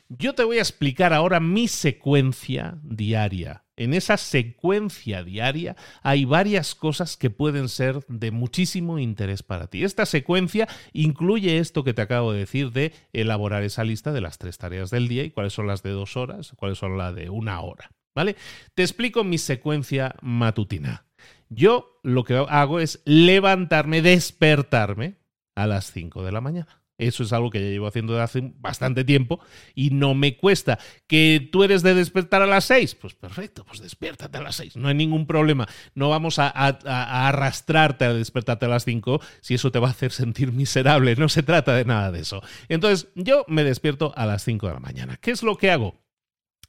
Yo 0.10 0.34
te 0.36 0.44
voy 0.44 0.58
a 0.58 0.62
explicar 0.62 1.14
ahora 1.14 1.40
mi 1.40 1.68
secuencia 1.68 2.78
diaria. 2.84 3.66
En 3.76 3.94
esa 3.94 4.18
secuencia 4.18 5.24
diaria 5.24 5.76
hay 6.02 6.26
varias 6.26 6.74
cosas 6.74 7.16
que 7.16 7.30
pueden 7.30 7.70
ser 7.70 8.04
de 8.08 8.32
muchísimo 8.32 8.98
interés 8.98 9.44
para 9.44 9.68
ti. 9.68 9.84
Esta 9.84 10.06
secuencia 10.06 10.68
incluye 10.94 11.60
esto 11.60 11.84
que 11.84 11.94
te 11.94 12.02
acabo 12.02 12.34
de 12.34 12.40
decir 12.40 12.72
de 12.72 12.94
elaborar 13.14 13.64
esa 13.64 13.84
lista 13.84 14.12
de 14.12 14.22
las 14.22 14.40
tres 14.40 14.58
tareas 14.58 14.90
del 14.90 15.08
día 15.08 15.24
y 15.24 15.32
cuáles 15.32 15.54
son 15.54 15.68
las 15.68 15.84
de 15.84 15.92
dos 15.92 16.18
horas, 16.18 16.54
cuáles 16.56 16.80
son 16.80 16.98
las 16.98 17.14
de 17.14 17.30
una 17.30 17.62
hora. 17.62 17.92
¿Vale? 18.16 18.36
Te 18.74 18.82
explico 18.82 19.24
mi 19.24 19.38
secuencia 19.38 20.16
matutina. 20.22 21.06
Yo 21.50 22.00
lo 22.02 22.24
que 22.24 22.36
hago 22.36 22.80
es 22.80 23.02
levantarme, 23.06 24.02
despertarme, 24.02 25.18
a 25.58 25.68
las 25.68 25.92
5 25.92 26.24
de 26.24 26.32
la 26.32 26.40
mañana. 26.40 26.84
Eso 27.00 27.24
es 27.24 27.32
algo 27.32 27.52
que 27.52 27.62
ya 27.62 27.70
llevo 27.70 27.86
haciendo 27.86 28.14
desde 28.14 28.24
hace 28.24 28.54
bastante 28.60 29.04
tiempo 29.04 29.40
y 29.76 29.92
no 29.92 30.16
me 30.16 30.36
cuesta. 30.36 30.80
¿Que 31.06 31.48
tú 31.52 31.64
eres 31.64 31.84
de 31.84 31.94
despertar 31.94 32.42
a 32.42 32.48
las 32.48 32.66
6? 32.66 32.96
Pues 32.96 33.14
perfecto, 33.14 33.64
pues 33.66 33.82
despiértate 33.82 34.38
a 34.38 34.42
las 34.42 34.56
6. 34.56 34.78
No 34.78 34.88
hay 34.88 34.96
ningún 34.96 35.28
problema. 35.28 35.68
No 35.94 36.10
vamos 36.10 36.40
a, 36.40 36.48
arrastrarte 36.48 38.06
a 38.06 38.14
despertarte 38.14 38.66
a 38.66 38.70
las 38.70 38.86
5 38.86 39.22
si 39.42 39.54
eso 39.54 39.72
te 39.72 39.80
va 39.80 39.90
a 39.90 39.92
hacer 39.92 40.12
sentir 40.12 40.52
miserable. 40.52 41.16
No 41.16 41.30
se 41.30 41.44
trata 41.44 41.76
de 41.76 41.86
nada 41.86 42.12
de 42.12 42.22
eso. 42.22 42.42
Entonces, 42.68 43.10
yo 43.14 43.46
me 43.48 43.64
despierto 43.64 44.12
a 44.16 44.26
las 44.26 44.44
5 44.44 44.68
de 44.68 44.74
la 44.74 44.80
mañana. 44.80 45.18
¿Qué 45.18 45.32
es 45.32 45.44
lo 45.44 45.56
que 45.56 45.70
hago? 45.70 46.02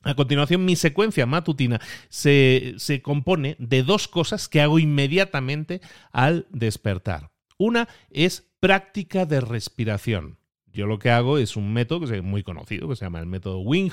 A 0.03 0.15
continuación, 0.15 0.65
mi 0.65 0.77
secuencia 0.77 1.27
matutina 1.27 1.81
se, 2.09 2.75
se 2.77 3.01
compone 3.01 3.57
de 3.59 3.83
dos 3.83 4.09
cosas 4.09 4.49
que 4.49 4.61
hago 4.61 4.79
inmediatamente 4.79 5.81
al 6.13 6.47
despertar. 6.51 7.31
Una 7.59 7.89
es 8.11 8.49
práctica 8.61 9.27
de 9.27 9.41
respiración. 9.41 10.39
Yo 10.73 10.87
lo 10.87 11.01
que 11.01 11.11
hago 11.11 11.39
es 11.39 11.57
un 11.57 11.73
método 11.73 12.07
que 12.07 12.17
es 12.17 12.23
muy 12.23 12.45
conocido, 12.45 12.89
que 12.89 12.95
se 12.95 13.05
llama 13.05 13.19
el 13.19 13.27
método 13.27 13.59
Wim 13.59 13.91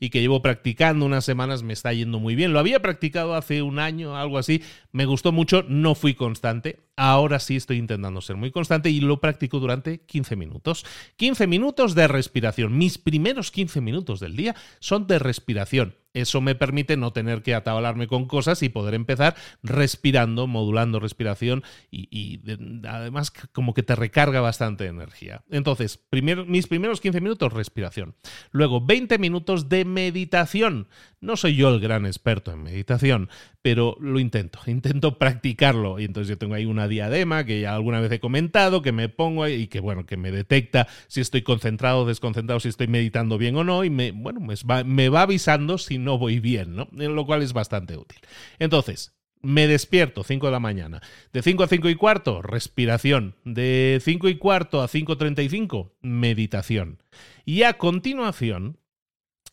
y 0.00 0.08
que 0.08 0.20
llevo 0.20 0.40
practicando 0.40 1.04
unas 1.04 1.26
semanas, 1.26 1.62
me 1.62 1.74
está 1.74 1.92
yendo 1.92 2.20
muy 2.20 2.34
bien. 2.34 2.54
Lo 2.54 2.58
había 2.58 2.80
practicado 2.80 3.34
hace 3.34 3.60
un 3.60 3.78
año, 3.78 4.16
algo 4.16 4.38
así, 4.38 4.62
me 4.92 5.04
gustó 5.04 5.30
mucho, 5.30 5.62
no 5.68 5.94
fui 5.94 6.14
constante. 6.14 6.80
Ahora 6.96 7.38
sí 7.38 7.56
estoy 7.56 7.76
intentando 7.76 8.22
ser 8.22 8.36
muy 8.36 8.50
constante 8.50 8.88
y 8.88 9.00
lo 9.00 9.20
practico 9.20 9.58
durante 9.58 10.00
15 10.00 10.36
minutos. 10.36 10.86
15 11.16 11.46
minutos 11.46 11.94
de 11.94 12.08
respiración. 12.08 12.78
Mis 12.78 12.96
primeros 12.96 13.50
15 13.50 13.82
minutos 13.82 14.20
del 14.20 14.34
día 14.34 14.54
son 14.78 15.06
de 15.06 15.18
respiración. 15.18 15.96
Eso 16.14 16.40
me 16.40 16.54
permite 16.54 16.96
no 16.96 17.12
tener 17.12 17.42
que 17.42 17.54
atabalarme 17.54 18.06
con 18.06 18.26
cosas 18.26 18.62
y 18.62 18.68
poder 18.68 18.94
empezar 18.94 19.34
respirando, 19.62 20.46
modulando 20.46 21.00
respiración 21.00 21.62
y, 21.90 22.40
además 22.86 23.32
como 23.52 23.74
que 23.74 23.82
te 23.82 23.94
recarga 23.94 24.40
bastante 24.40 24.86
energía. 24.86 25.42
Entonces, 25.50 26.00
mis 26.46 26.66
primeros 26.66 27.00
15 27.00 27.20
minutos 27.20 27.52
respiración. 27.52 28.14
Luego 28.50 28.80
20 28.80 29.18
minutos 29.18 29.68
de 29.68 29.84
meditación. 29.84 30.88
No 31.20 31.36
soy 31.36 31.54
yo 31.54 31.68
el 31.68 31.80
gran 31.80 32.04
experto 32.04 32.52
en 32.52 32.64
meditación, 32.64 33.28
pero 33.62 33.96
lo 34.00 34.18
intento, 34.18 34.58
intento 34.66 35.18
practicarlo. 35.18 36.00
Y 36.00 36.04
entonces 36.04 36.28
yo 36.28 36.38
tengo 36.38 36.54
ahí 36.54 36.66
una 36.66 36.88
diadema 36.88 37.44
que 37.44 37.60
ya 37.60 37.74
alguna 37.74 38.00
vez 38.00 38.10
he 38.12 38.20
comentado, 38.20 38.82
que 38.82 38.92
me 38.92 39.08
pongo 39.08 39.46
y 39.48 39.68
que, 39.68 39.80
bueno, 39.80 40.04
que 40.04 40.16
me 40.16 40.30
detecta 40.30 40.88
si 41.06 41.20
estoy 41.20 41.42
concentrado 41.42 42.04
desconcentrado, 42.04 42.60
si 42.60 42.68
estoy 42.68 42.88
meditando 42.88 43.38
bien 43.38 43.56
o 43.56 43.64
no, 43.64 43.84
y 43.84 43.90
me, 43.90 44.10
bueno, 44.10 44.40
me 44.40 44.54
va, 44.68 44.84
me 44.84 45.08
va 45.08 45.22
avisando 45.22 45.78
si 45.78 45.98
no 46.02 46.18
voy 46.18 46.40
bien, 46.40 46.76
¿no? 46.76 46.88
Lo 46.92 47.26
cual 47.26 47.42
es 47.42 47.52
bastante 47.52 47.96
útil. 47.96 48.18
Entonces, 48.58 49.14
me 49.42 49.66
despierto 49.66 50.22
5 50.22 50.46
de 50.46 50.52
la 50.52 50.60
mañana. 50.60 51.02
De 51.32 51.42
5 51.42 51.64
a 51.64 51.68
5 51.68 51.88
y 51.88 51.94
cuarto, 51.96 52.42
respiración. 52.42 53.34
De 53.44 54.00
5 54.02 54.28
y 54.28 54.36
cuarto 54.36 54.80
a 54.82 54.88
5.35, 54.88 55.92
meditación. 56.00 57.02
Y 57.44 57.64
a 57.64 57.74
continuación, 57.74 58.78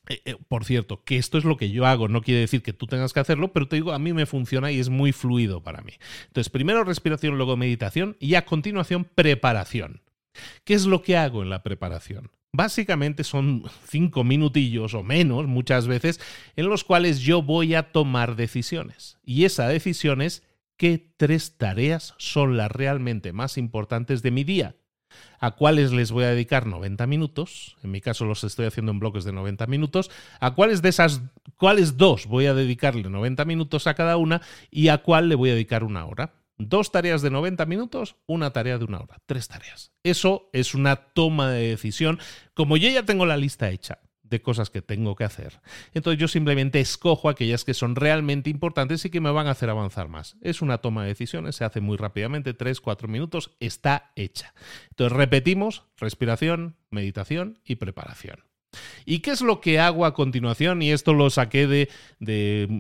eh, 0.08 0.22
eh, 0.26 0.36
por 0.48 0.64
cierto, 0.64 1.04
que 1.04 1.18
esto 1.18 1.38
es 1.38 1.44
lo 1.44 1.58
que 1.58 1.72
yo 1.72 1.86
hago, 1.86 2.08
no 2.08 2.22
quiere 2.22 2.42
decir 2.42 2.62
que 2.62 2.74
tú 2.74 2.86
tengas 2.86 3.14
que 3.14 3.20
hacerlo, 3.20 3.52
pero 3.52 3.68
te 3.68 3.78
digo, 3.78 3.92
a 3.92 4.00
mí 4.00 4.14
me 4.14 4.28
funciona 4.28 4.72
y 4.72 4.80
es 4.80 4.90
muy 4.90 5.12
fluido 5.12 5.64
para 5.64 5.82
mí. 5.82 5.94
Entonces, 6.28 6.50
primero 6.50 6.84
respiración, 6.84 7.38
luego 7.38 7.58
meditación 7.58 8.16
y 8.20 8.36
a 8.36 8.46
continuación 8.46 9.06
preparación. 9.06 10.02
¿Qué 10.64 10.76
es 10.76 10.86
lo 10.86 11.02
que 11.02 11.18
hago 11.18 11.42
en 11.42 11.50
la 11.50 11.64
preparación? 11.64 12.32
Básicamente 12.52 13.24
son 13.24 13.64
cinco 13.88 14.24
minutillos 14.24 14.94
o 14.94 15.04
menos 15.04 15.48
muchas 15.48 15.88
veces 15.88 16.20
en 16.56 16.68
los 16.68 16.84
cuales 16.84 17.20
yo 17.20 17.42
voy 17.42 17.76
a 17.76 17.92
tomar 17.92 18.36
decisiones. 18.36 19.18
Y 19.24 19.46
esa 19.46 19.68
decisión 19.68 20.22
es 20.22 20.44
qué 20.76 21.14
tres 21.18 21.58
tareas 21.58 22.16
son 22.18 22.58
las 22.58 22.72
realmente 22.72 23.34
más 23.34 23.58
importantes 23.58 24.24
de 24.24 24.32
mi 24.32 24.44
día 24.44 24.76
a 25.40 25.52
cuáles 25.52 25.92
les 25.92 26.12
voy 26.12 26.24
a 26.26 26.30
dedicar 26.30 26.66
90 26.66 27.08
minutos, 27.08 27.78
en 27.84 27.92
mi 27.92 28.02
caso 28.02 28.26
los 28.26 28.44
estoy 28.44 28.66
haciendo 28.66 28.92
en 28.92 29.00
bloques 29.00 29.24
de 29.24 29.32
90 29.32 29.68
minutos, 29.68 30.12
a 30.40 30.54
cuáles 30.54 30.82
de 30.82 30.90
esas, 30.90 31.22
cuáles 31.58 31.98
dos 31.98 32.28
voy 32.28 32.46
a 32.46 32.54
dedicarle 32.54 33.10
90 33.10 33.46
minutos 33.46 33.88
a 33.88 33.94
cada 33.94 34.18
una 34.18 34.42
y 34.70 34.90
a 34.90 35.00
cuál 35.00 35.30
le 35.30 35.36
voy 35.36 35.50
a 35.50 35.54
dedicar 35.54 35.84
una 35.84 36.06
hora. 36.06 36.34
Dos 36.60 36.92
tareas 36.92 37.22
de 37.22 37.32
90 37.32 37.66
minutos, 37.66 38.18
una 38.28 38.52
tarea 38.52 38.78
de 38.78 38.84
una 38.84 39.00
hora, 39.00 39.22
tres 39.26 39.48
tareas. 39.48 39.94
Eso 40.04 40.50
es 40.52 40.76
una 40.76 40.98
toma 40.98 41.52
de 41.52 41.70
decisión. 41.70 42.20
Como 42.54 42.76
yo 42.76 42.90
ya 42.90 43.04
tengo 43.04 43.26
la 43.26 43.38
lista 43.38 43.70
hecha, 43.70 44.00
de 44.30 44.42
cosas 44.42 44.70
que 44.70 44.82
tengo 44.82 45.16
que 45.16 45.24
hacer. 45.24 45.62
Entonces 45.94 46.20
yo 46.20 46.28
simplemente 46.28 46.80
escojo 46.80 47.30
aquellas 47.30 47.64
que 47.64 47.74
son 47.74 47.96
realmente 47.96 48.50
importantes 48.50 49.04
y 49.06 49.10
que 49.10 49.22
me 49.22 49.32
van 49.32 49.48
a 49.48 49.52
hacer 49.52 49.70
avanzar 49.70 50.08
más. 50.08 50.38
Es 50.42 50.62
una 50.62 50.80
toma 50.80 51.04
de 51.04 51.10
decisiones, 51.10 51.56
se 51.56 51.66
hace 51.66 51.82
muy 51.82 51.98
rápidamente, 51.98 52.54
3, 52.54 52.82
4 52.82 53.08
minutos, 53.08 53.52
está 53.60 54.12
hecha. 54.16 54.54
Entonces 54.90 55.18
repetimos 55.18 55.84
respiración, 55.98 56.76
meditación 56.92 57.60
y 57.64 57.76
preparación. 57.76 58.49
¿Y 59.06 59.20
qué 59.20 59.32
es 59.32 59.42
lo 59.42 59.62
que 59.62 59.80
hago 59.80 60.06
a 60.06 60.14
continuación? 60.14 60.82
Y 60.82 60.92
esto 60.92 61.14
lo 61.14 61.30
saqué 61.30 61.68
de. 61.68 61.90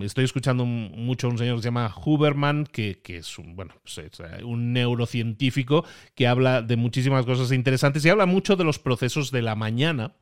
estoy 0.04 0.26
escuchando 0.26 0.66
mucho 0.66 1.28
a 1.28 1.32
un 1.32 1.38
señor 1.38 1.56
que 1.56 1.64
se 1.64 1.68
llama 1.68 1.94
Huberman, 2.06 2.66
que, 2.66 3.02
es, 3.06 3.38
un, 3.40 3.56
bueno, 3.56 3.74
pues 3.84 4.00
un 4.44 4.74
neurocientífico 4.74 5.86
que 6.16 6.28
habla 6.28 6.62
de 6.62 6.76
muchísimas 6.76 7.26
cosas 7.26 7.52
interesantes 7.52 8.06
y 8.06 8.10
habla 8.10 8.26
mucho 8.26 8.56
de 8.56 8.64
los 8.64 8.80
procesos 8.80 9.32
de 9.32 9.42
la 9.42 9.56
mañana. 9.56 10.14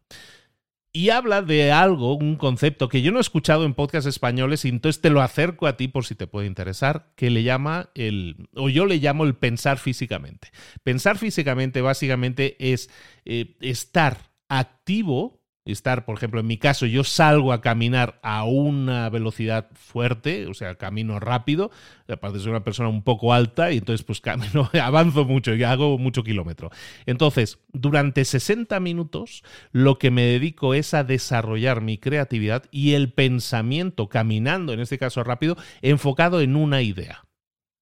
Y 0.93 1.09
habla 1.09 1.43
de 1.43 1.71
algo, 1.71 2.15
un 2.15 2.37
concepto 2.37 2.89
que 2.89 3.03
yo 3.03 3.11
no 3.11 3.19
he 3.19 3.21
escuchado 3.21 3.65
en 3.65 3.75
podcasts 3.75 4.07
españoles 4.07 4.65
y 4.65 4.69
entonces 4.69 4.99
te 4.99 5.11
lo 5.11 5.21
acerco 5.21 5.67
a 5.67 5.77
ti 5.77 5.89
por 5.89 6.05
si 6.05 6.15
te 6.15 6.25
puede 6.25 6.47
interesar, 6.47 7.11
que 7.15 7.29
le 7.29 7.43
llama 7.43 7.91
el, 7.93 8.47
o 8.55 8.67
yo 8.69 8.87
le 8.87 8.97
llamo 8.97 9.25
el 9.25 9.35
pensar 9.35 9.77
físicamente. 9.77 10.49
Pensar 10.83 11.19
físicamente 11.19 11.81
básicamente 11.81 12.55
es 12.59 12.89
eh, 13.25 13.57
estar 13.59 14.31
activo 14.49 15.36
estar, 15.71 16.05
por 16.05 16.17
ejemplo, 16.17 16.39
en 16.39 16.47
mi 16.47 16.57
caso, 16.57 16.85
yo 16.85 17.03
salgo 17.03 17.53
a 17.53 17.61
caminar 17.61 18.19
a 18.23 18.43
una 18.45 19.09
velocidad 19.09 19.69
fuerte, 19.73 20.47
o 20.47 20.53
sea, 20.53 20.75
camino 20.75 21.19
rápido, 21.19 21.71
aparte 22.07 22.39
soy 22.39 22.51
una 22.51 22.63
persona 22.63 22.89
un 22.89 23.03
poco 23.03 23.33
alta 23.33 23.71
y 23.71 23.77
entonces 23.77 24.05
pues 24.05 24.21
camino, 24.21 24.69
avanzo 24.81 25.25
mucho 25.25 25.53
y 25.55 25.63
hago 25.63 25.97
mucho 25.97 26.23
kilómetro. 26.23 26.69
Entonces, 27.05 27.59
durante 27.73 28.25
60 28.25 28.79
minutos 28.79 29.43
lo 29.71 29.97
que 29.97 30.11
me 30.11 30.23
dedico 30.23 30.73
es 30.73 30.93
a 30.93 31.03
desarrollar 31.03 31.81
mi 31.81 31.97
creatividad 31.97 32.63
y 32.71 32.93
el 32.93 33.11
pensamiento 33.11 34.09
caminando, 34.09 34.73
en 34.73 34.79
este 34.79 34.97
caso 34.97 35.23
rápido, 35.23 35.57
enfocado 35.81 36.41
en 36.41 36.55
una 36.55 36.81
idea. 36.81 37.25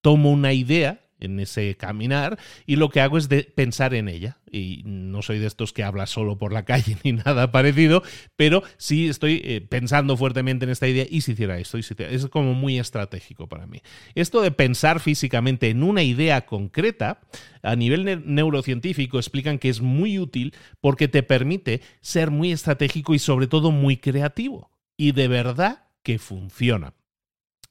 Tomo 0.01 0.31
una 0.31 0.53
idea 0.53 1.04
en 1.25 1.39
ese 1.39 1.75
caminar 1.75 2.39
y 2.65 2.77
lo 2.77 2.89
que 2.89 3.01
hago 3.01 3.17
es 3.17 3.29
de 3.29 3.43
pensar 3.43 3.93
en 3.93 4.07
ella. 4.07 4.37
Y 4.51 4.83
no 4.85 5.21
soy 5.21 5.39
de 5.39 5.47
estos 5.47 5.73
que 5.73 5.83
habla 5.83 6.07
solo 6.07 6.37
por 6.37 6.53
la 6.53 6.63
calle 6.65 6.97
ni 7.03 7.13
nada 7.13 7.51
parecido, 7.51 8.03
pero 8.35 8.63
sí 8.77 9.07
estoy 9.09 9.41
eh, 9.43 9.61
pensando 9.61 10.15
fuertemente 10.17 10.65
en 10.65 10.71
esta 10.71 10.87
idea 10.87 11.05
y 11.09 11.21
si 11.21 11.33
hiciera 11.33 11.57
esto, 11.59 11.77
es 11.77 12.27
como 12.27 12.53
muy 12.53 12.79
estratégico 12.79 13.47
para 13.47 13.67
mí. 13.67 13.81
Esto 14.15 14.41
de 14.41 14.51
pensar 14.51 14.99
físicamente 14.99 15.69
en 15.69 15.83
una 15.83 16.03
idea 16.03 16.45
concreta, 16.45 17.21
a 17.61 17.75
nivel 17.75 18.23
neurocientífico 18.25 19.17
explican 19.17 19.59
que 19.59 19.69
es 19.69 19.81
muy 19.81 20.19
útil 20.19 20.53
porque 20.81 21.07
te 21.07 21.23
permite 21.23 21.81
ser 22.01 22.31
muy 22.31 22.51
estratégico 22.51 23.13
y 23.13 23.19
sobre 23.19 23.47
todo 23.47 23.71
muy 23.71 23.97
creativo. 23.97 24.71
Y 24.97 25.11
de 25.11 25.27
verdad 25.27 25.87
que 26.03 26.19
funciona. 26.19 26.93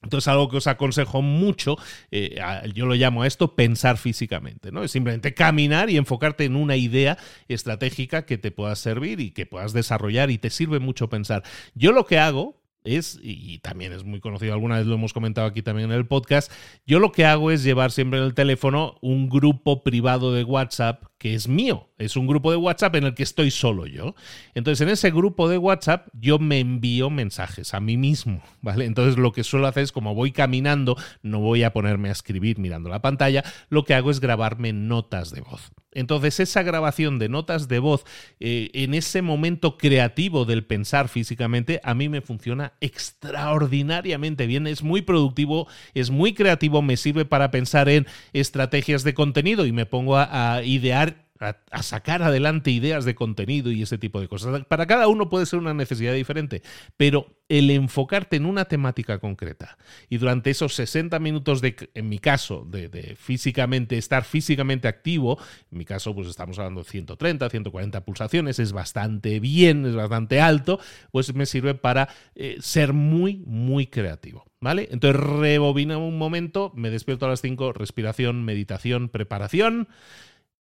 Entonces, 0.05 0.29
algo 0.29 0.49
que 0.49 0.59
os 0.59 0.67
aconsejo 0.67 1.23
mucho, 1.23 1.77
eh, 2.11 2.39
yo 2.75 2.87
lo 2.87 2.95
llamo 2.95 3.23
a 3.23 3.27
esto 3.27 3.57
pensar 3.57 3.99
físicamente, 3.99 4.71
¿no? 4.71 4.85
Es 4.85 4.93
simplemente 4.93 5.35
caminar 5.35 5.91
y 5.91 5.97
enfocarte 5.97 6.45
en 6.45 6.57
una 6.57 6.77
idea 6.77 7.19
estratégica 7.49 8.27
que 8.27 8.39
te 8.39 8.51
pueda 8.51 8.77
servir 8.77 9.21
y 9.21 9.33
que 9.33 9.47
puedas 9.47 9.73
desarrollar 9.73 10.31
y 10.31 10.39
te 10.39 10.51
sirve 10.51 10.79
mucho 10.79 11.09
pensar. 11.09 11.43
Yo 11.75 11.93
lo 11.93 12.07
que 12.07 12.19
hago, 12.19 12.63
es, 12.85 13.19
y 13.23 13.59
también 13.61 13.93
es 13.93 14.05
muy 14.05 14.21
conocido, 14.21 14.53
alguna 14.53 14.77
vez 14.77 14.87
lo 14.87 14.95
hemos 14.95 15.15
comentado 15.15 15.47
aquí 15.47 15.63
también 15.63 15.91
en 15.91 15.97
el 15.97 16.07
podcast, 16.07 16.53
yo 16.87 17.01
lo 17.01 17.13
que 17.13 17.25
hago 17.25 17.51
es 17.51 17.65
llevar 17.65 17.91
siempre 17.91 18.19
en 18.19 18.27
el 18.27 18.35
teléfono 18.35 18.99
un 19.01 19.31
grupo 19.31 19.83
privado 19.83 20.33
de 20.35 20.45
WhatsApp 20.45 21.05
que 21.17 21.35
es 21.35 21.49
mío, 21.49 21.89
es 21.99 22.17
un 22.17 22.27
grupo 22.27 22.51
de 22.51 22.57
WhatsApp 22.57 22.97
en 22.97 23.05
el 23.05 23.15
que 23.15 23.23
estoy 23.23 23.51
solo 23.51 23.87
yo. 23.87 24.15
Entonces 24.55 24.81
en 24.81 24.89
ese 24.89 25.11
grupo 25.11 25.49
de 25.49 25.59
WhatsApp 25.59 26.09
yo 26.13 26.39
me 26.39 26.59
envío 26.59 27.09
mensajes 27.11 27.73
a 27.75 27.81
mí 27.81 27.97
mismo, 27.97 28.43
¿vale? 28.63 28.85
Entonces 28.85 29.17
lo 29.17 29.33
que 29.33 29.45
suelo 29.45 29.67
hacer 29.67 29.85
es 29.85 29.93
como 29.93 30.15
voy 30.15 30.33
caminando, 30.33 30.97
no 31.23 31.41
voy 31.41 31.63
a 31.63 31.73
ponerme 31.73 32.09
a 32.09 32.13
escribir 32.13 32.59
mirando 32.59 32.89
la 32.89 33.03
pantalla, 33.03 33.45
lo 33.69 33.85
que 33.85 33.95
hago 33.95 34.11
es 34.11 34.21
grabarme 34.21 34.73
notas 34.73 35.31
de 35.31 35.41
voz. 35.41 35.73
Entonces 35.93 36.41
esa 36.41 36.65
grabación 36.65 37.21
de 37.21 37.29
notas 37.29 37.69
de 37.69 37.79
voz 37.79 38.05
eh, 38.41 38.71
en 38.75 38.95
ese 38.95 39.23
momento 39.23 39.79
creativo 39.79 40.45
del 40.45 40.65
pensar 40.65 41.09
físicamente 41.09 41.81
a 41.85 41.95
mí 41.95 42.09
me 42.09 42.21
funciona 42.21 42.73
extraordinariamente 42.81 44.49
bien, 44.49 44.67
es 44.67 44.83
muy 44.83 45.03
productivo, 45.03 45.69
es 45.95 46.11
muy 46.11 46.35
creativo, 46.35 46.83
me 46.83 46.97
sirve 46.97 47.25
para 47.25 47.53
pensar 47.53 47.89
en 47.89 48.09
estrategias 48.33 49.05
de 49.05 49.15
contenido 49.15 49.67
y 49.67 49.73
me 49.73 49.87
pongo 49.87 50.17
a 50.19 50.63
idear 50.65 51.24
a, 51.41 51.83
sacar 51.83 52.23
adelante 52.23 52.71
ideas 52.71 53.05
de 53.05 53.15
contenido 53.15 53.71
y 53.71 53.83
ese 53.83 53.99
tipo 53.99 54.21
de 54.21 54.29
cosas. 54.29 54.65
Para 54.67 54.87
cada 54.87 55.09
uno 55.09 55.29
puede 55.29 55.47
ser 55.47 55.59
una 55.59 55.75
necesidad 55.75 56.15
diferente, 56.15 56.63
pero 56.97 57.27
el 57.49 57.71
enfocarte 57.71 58.37
en 58.37 58.47
una 58.47 58.65
temática 58.67 59.19
concreta 59.19 59.77
y 60.09 60.17
durante 60.17 60.51
esos 60.51 60.75
60 60.75 61.19
minutos 61.19 61.61
de, 61.61 61.91
en 61.95 62.09
mi 62.09 62.19
caso, 62.19 62.67
de, 62.69 63.17
físicamente, 63.19 63.99
estar 63.99 64.25
físicamente 64.25 64.89
activo, 64.89 65.39
en 65.71 65.79
mi 65.79 65.85
caso 65.85 66.15
pues 66.15 66.29
estamos 66.29 66.59
hablando 66.59 66.83
de 66.83 66.89
130, 66.89 67.51
140 67.51 68.05
pulsaciones, 68.05 68.59
es 68.59 68.73
bastante 68.73 69.41
bien, 69.41 69.85
es 69.87 69.95
bastante 69.95 70.41
alto, 70.41 70.79
pues 71.11 71.35
me 71.35 71.47
sirve 71.47 71.75
para 71.75 72.09
eh, 72.35 72.57
ser 72.61 72.93
muy, 72.93 73.43
muy 73.47 73.87
creativo. 73.87 74.45
¿Vale? 74.61 74.89
Entonces 74.91 75.21
rebobina 75.21 75.99
un 75.99 76.17
momento, 76.17 76.73
me 76.75 76.89
despierto 76.89 77.27
a 77.27 77.29
las 77.29 77.43
5, 77.43 77.75
respiración, 77.75 78.47
meditación, 78.47 79.11
preparación 79.11 79.89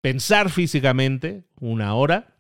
pensar 0.05 0.51
físicamente 0.51 1.45
una 1.59 1.95
hora. 1.95 2.37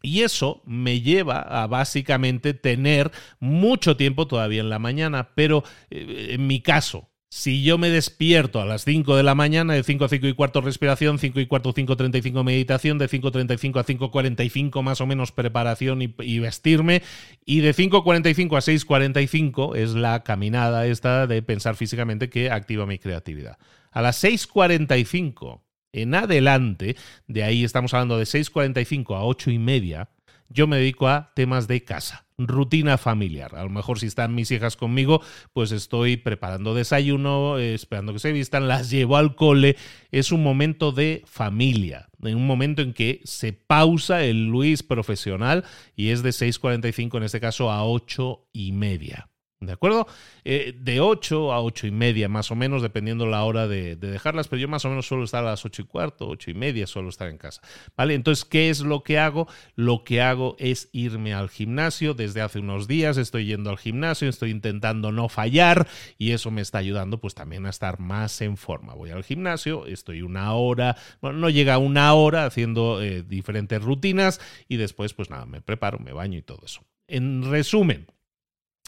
Y 0.00 0.22
eso 0.22 0.62
me 0.64 1.02
lleva 1.02 1.40
a 1.40 1.66
básicamente 1.66 2.54
tener 2.54 3.10
mucho 3.40 3.98
tiempo 3.98 4.26
todavía 4.26 4.62
en 4.62 4.70
la 4.70 4.78
mañana, 4.78 5.34
pero 5.34 5.64
eh, 5.90 6.28
en 6.30 6.46
mi 6.46 6.62
caso, 6.62 7.10
si 7.28 7.62
yo 7.62 7.76
me 7.76 7.90
despierto 7.90 8.58
a 8.58 8.64
las 8.64 8.84
5 8.84 9.16
de 9.16 9.22
la 9.22 9.34
mañana, 9.34 9.74
de 9.74 9.82
5 9.82 10.06
a 10.06 10.08
5 10.08 10.26
y 10.28 10.32
cuarto 10.32 10.62
respiración, 10.62 11.18
5 11.18 11.40
y 11.40 11.46
cuarto, 11.46 11.74
5.35 11.74 12.42
meditación, 12.42 12.96
de 12.96 13.06
5.35 13.06 13.78
a 13.78 13.84
5.45 13.84 14.82
más 14.82 15.02
o 15.02 15.06
menos 15.06 15.30
preparación 15.30 16.00
y, 16.00 16.14
y 16.20 16.38
vestirme, 16.38 17.02
y 17.44 17.60
de 17.60 17.74
5.45 17.74 18.56
a 18.56 18.60
6.45 18.60 19.76
es 19.76 19.92
la 19.92 20.24
caminada 20.24 20.86
esta 20.86 21.26
de 21.26 21.42
pensar 21.42 21.76
físicamente 21.76 22.30
que 22.30 22.50
activa 22.50 22.86
mi 22.86 22.98
creatividad. 22.98 23.58
A 23.90 24.00
las 24.00 24.24
6.45 24.24 25.60
en 25.92 26.14
adelante, 26.14 26.96
de 27.26 27.42
ahí 27.42 27.64
estamos 27.64 27.94
hablando 27.94 28.18
de 28.18 28.24
6.45 28.24 29.16
a 29.16 29.24
8 29.24 29.50
y 29.50 29.58
media, 29.58 30.08
yo 30.48 30.66
me 30.66 30.76
dedico 30.76 31.08
a 31.08 31.32
temas 31.34 31.66
de 31.66 31.82
casa, 31.82 32.26
rutina 32.36 32.98
familiar. 32.98 33.54
A 33.54 33.62
lo 33.62 33.70
mejor 33.70 33.98
si 33.98 34.06
están 34.06 34.34
mis 34.34 34.50
hijas 34.50 34.76
conmigo, 34.76 35.22
pues 35.54 35.72
estoy 35.72 36.18
preparando 36.18 36.74
desayuno, 36.74 37.58
esperando 37.58 38.12
que 38.12 38.18
se 38.18 38.32
vistan, 38.32 38.68
las 38.68 38.90
llevo 38.90 39.16
al 39.16 39.34
cole. 39.34 39.76
Es 40.10 40.30
un 40.30 40.42
momento 40.42 40.92
de 40.92 41.22
familia, 41.26 42.10
en 42.22 42.36
un 42.36 42.46
momento 42.46 42.82
en 42.82 42.92
que 42.92 43.22
se 43.24 43.54
pausa 43.54 44.24
el 44.24 44.46
Luis 44.46 44.82
profesional 44.82 45.64
y 45.96 46.10
es 46.10 46.22
de 46.22 46.30
6.45 46.30 47.16
en 47.16 47.22
este 47.22 47.40
caso 47.40 47.70
a 47.70 47.86
8 47.86 48.48
y 48.52 48.72
media. 48.72 49.31
¿De 49.62 49.72
acuerdo? 49.72 50.08
Eh, 50.44 50.74
de 50.76 51.00
8 51.00 51.52
a 51.52 51.62
8 51.62 51.86
y 51.86 51.90
media, 51.92 52.28
más 52.28 52.50
o 52.50 52.56
menos, 52.56 52.82
dependiendo 52.82 53.26
la 53.26 53.44
hora 53.44 53.68
de, 53.68 53.94
dejarlas, 53.94 54.48
pero 54.48 54.60
yo 54.60 54.68
más 54.68 54.84
o 54.84 54.88
menos 54.88 55.06
suelo 55.06 55.22
estar 55.22 55.44
a 55.44 55.50
las 55.50 55.64
8 55.64 55.82
y 55.82 55.84
cuarto, 55.84 56.28
8 56.28 56.50
y 56.50 56.54
media, 56.54 56.86
suelo 56.88 57.08
estar 57.08 57.28
en 57.28 57.38
casa. 57.38 57.62
¿Vale? 57.96 58.14
Entonces, 58.14 58.44
¿qué 58.44 58.70
es 58.70 58.80
lo 58.80 59.04
que 59.04 59.18
hago? 59.18 59.46
Lo 59.76 60.02
que 60.02 60.20
hago 60.20 60.56
es 60.58 60.88
irme 60.92 61.32
al 61.32 61.48
gimnasio. 61.48 62.14
Desde 62.14 62.40
hace 62.40 62.58
unos 62.58 62.88
días 62.88 63.16
estoy 63.18 63.46
yendo 63.46 63.70
al 63.70 63.78
gimnasio, 63.78 64.28
estoy 64.28 64.50
intentando 64.50 65.12
no 65.12 65.28
fallar 65.28 65.86
y 66.18 66.32
eso 66.32 66.50
me 66.50 66.60
está 66.60 66.78
ayudando 66.78 67.20
pues 67.20 67.34
también 67.34 67.64
a 67.66 67.70
estar 67.70 68.00
más 68.00 68.40
en 68.40 68.56
forma. 68.56 68.94
Voy 68.94 69.10
al 69.10 69.22
gimnasio, 69.22 69.86
estoy 69.86 70.22
una 70.22 70.52
hora, 70.54 70.96
bueno, 71.20 71.38
no 71.38 71.50
llega 71.50 71.78
una 71.78 72.12
hora 72.14 72.46
haciendo 72.46 73.00
eh, 73.00 73.22
diferentes 73.22 73.80
rutinas 73.80 74.40
y 74.68 74.76
después 74.76 75.14
pues 75.14 75.30
nada, 75.30 75.46
me 75.46 75.60
preparo, 75.60 76.00
me 76.00 76.12
baño 76.12 76.38
y 76.38 76.42
todo 76.42 76.62
eso. 76.64 76.82
En 77.06 77.48
resumen, 77.50 78.06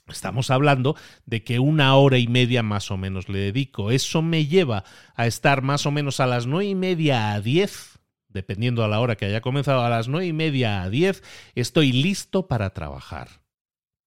Estamos 0.06 0.50
hablando 0.50 0.96
de 1.24 1.44
que 1.44 1.58
una 1.58 1.96
hora 1.96 2.18
y 2.18 2.28
media 2.28 2.62
más 2.62 2.90
o 2.90 2.96
menos 2.96 3.28
le 3.28 3.38
dedico. 3.38 3.90
Eso 3.90 4.20
me 4.20 4.46
lleva 4.46 4.84
a 5.14 5.26
estar 5.26 5.62
más 5.62 5.86
o 5.86 5.90
menos 5.90 6.20
a 6.20 6.26
las 6.26 6.46
nueve 6.46 6.66
y 6.66 6.74
media 6.74 7.32
a 7.32 7.40
diez, 7.40 7.98
dependiendo 8.28 8.84
a 8.84 8.88
la 8.88 9.00
hora 9.00 9.16
que 9.16 9.24
haya 9.24 9.40
comenzado, 9.40 9.82
a 9.82 9.88
las 9.88 10.08
nueve 10.08 10.26
y 10.26 10.32
media 10.34 10.82
a 10.82 10.90
diez, 10.90 11.22
estoy 11.54 11.92
listo 11.92 12.48
para 12.48 12.70
trabajar. 12.70 13.42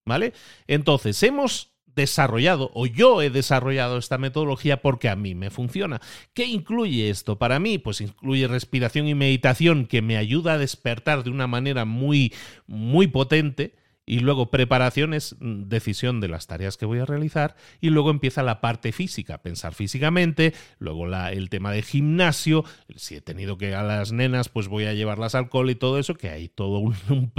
¿Vale? 0.05 0.33
Entonces, 0.67 1.21
hemos 1.23 1.73
desarrollado, 1.85 2.69
o 2.75 2.85
yo 2.85 3.23
he 3.23 3.31
desarrollado 3.31 3.97
esta 3.97 4.19
metodología 4.19 4.83
porque 4.83 5.09
a 5.09 5.15
mí 5.15 5.33
me 5.33 5.49
funciona. 5.49 5.99
¿Qué 6.35 6.45
incluye 6.45 7.09
esto? 7.09 7.39
Para 7.39 7.59
mí, 7.59 7.79
pues 7.79 8.01
incluye 8.01 8.47
respiración 8.47 9.07
y 9.07 9.15
meditación 9.15 9.87
que 9.87 10.03
me 10.03 10.15
ayuda 10.15 10.53
a 10.53 10.57
despertar 10.59 11.23
de 11.23 11.31
una 11.31 11.47
manera 11.47 11.85
muy, 11.85 12.33
muy 12.67 13.07
potente 13.07 13.75
y 14.07 14.19
luego 14.19 14.49
preparación 14.49 15.13
es 15.13 15.35
mm, 15.39 15.63
decisión 15.63 16.21
de 16.21 16.29
las 16.29 16.47
tareas 16.47 16.77
que 16.77 16.87
voy 16.87 16.99
a 16.99 17.05
realizar 17.05 17.55
y 17.81 17.89
luego 17.89 18.09
empieza 18.09 18.41
la 18.41 18.61
parte 18.61 18.91
física, 18.91 19.43
pensar 19.43 19.75
físicamente, 19.75 20.53
luego 20.79 21.05
la, 21.05 21.31
el 21.31 21.49
tema 21.49 21.71
de 21.71 21.83
gimnasio, 21.83 22.63
si 22.95 23.15
he 23.15 23.21
tenido 23.21 23.57
que 23.57 23.75
a 23.75 23.83
las 23.83 24.13
nenas 24.13 24.49
pues 24.49 24.69
voy 24.69 24.85
a 24.85 24.93
llevarlas 24.93 25.35
al 25.35 25.49
cole 25.49 25.73
y 25.73 25.75
todo 25.75 25.99
eso, 25.99 26.15
que 26.15 26.29
hay 26.29 26.47
todo 26.47 26.79
un, 26.79 26.95
un, 27.09 27.31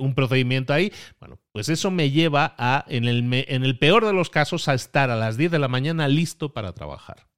un 0.00 0.14
procedimiento 0.14 0.72
ahí, 0.72 0.92
bueno, 1.20 1.38
pues 1.52 1.68
eso 1.68 1.90
me 1.90 2.10
lleva 2.10 2.54
a, 2.58 2.84
en 2.88 3.04
el, 3.04 3.32
en 3.32 3.64
el 3.64 3.78
peor 3.78 4.06
de 4.06 4.14
los 4.14 4.30
casos, 4.30 4.68
a 4.68 4.74
estar 4.74 5.10
a 5.10 5.16
las 5.16 5.36
10 5.36 5.50
de 5.50 5.58
la 5.58 5.68
mañana 5.68 6.08
listo 6.08 6.54
para 6.54 6.72
trabajar. 6.72 7.28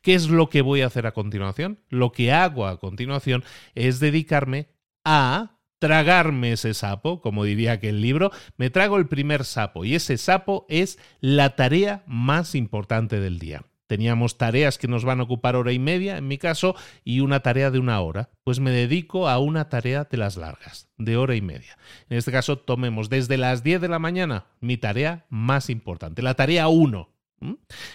¿Qué 0.00 0.14
es 0.14 0.28
lo 0.30 0.48
que 0.48 0.62
voy 0.62 0.80
a 0.80 0.86
hacer 0.86 1.06
a 1.06 1.12
continuación? 1.12 1.80
Lo 1.88 2.12
que 2.12 2.32
hago 2.32 2.66
a 2.66 2.78
continuación 2.78 3.44
es 3.74 4.00
dedicarme 4.00 4.68
a 5.04 5.57
tragarme 5.78 6.52
ese 6.52 6.74
sapo, 6.74 7.20
como 7.20 7.44
diría 7.44 7.72
aquel 7.72 8.00
libro, 8.00 8.30
me 8.56 8.70
trago 8.70 8.96
el 8.96 9.08
primer 9.08 9.44
sapo 9.44 9.84
y 9.84 9.94
ese 9.94 10.18
sapo 10.18 10.66
es 10.68 10.98
la 11.20 11.56
tarea 11.56 12.02
más 12.06 12.54
importante 12.54 13.20
del 13.20 13.38
día. 13.38 13.62
Teníamos 13.88 14.36
tareas 14.36 14.76
que 14.76 14.86
nos 14.86 15.06
van 15.06 15.20
a 15.20 15.22
ocupar 15.22 15.56
hora 15.56 15.72
y 15.72 15.78
media, 15.78 16.18
en 16.18 16.28
mi 16.28 16.36
caso, 16.36 16.76
y 17.04 17.20
una 17.20 17.40
tarea 17.40 17.70
de 17.70 17.78
una 17.78 17.98
hora. 18.00 18.28
Pues 18.44 18.60
me 18.60 18.70
dedico 18.70 19.30
a 19.30 19.38
una 19.38 19.70
tarea 19.70 20.04
de 20.04 20.18
las 20.18 20.36
largas, 20.36 20.88
de 20.98 21.16
hora 21.16 21.34
y 21.36 21.40
media. 21.40 21.78
En 22.10 22.18
este 22.18 22.30
caso, 22.30 22.58
tomemos 22.58 23.08
desde 23.08 23.38
las 23.38 23.62
10 23.62 23.80
de 23.80 23.88
la 23.88 23.98
mañana 23.98 24.44
mi 24.60 24.76
tarea 24.76 25.24
más 25.30 25.70
importante, 25.70 26.20
la 26.20 26.34
tarea 26.34 26.68
1. 26.68 27.08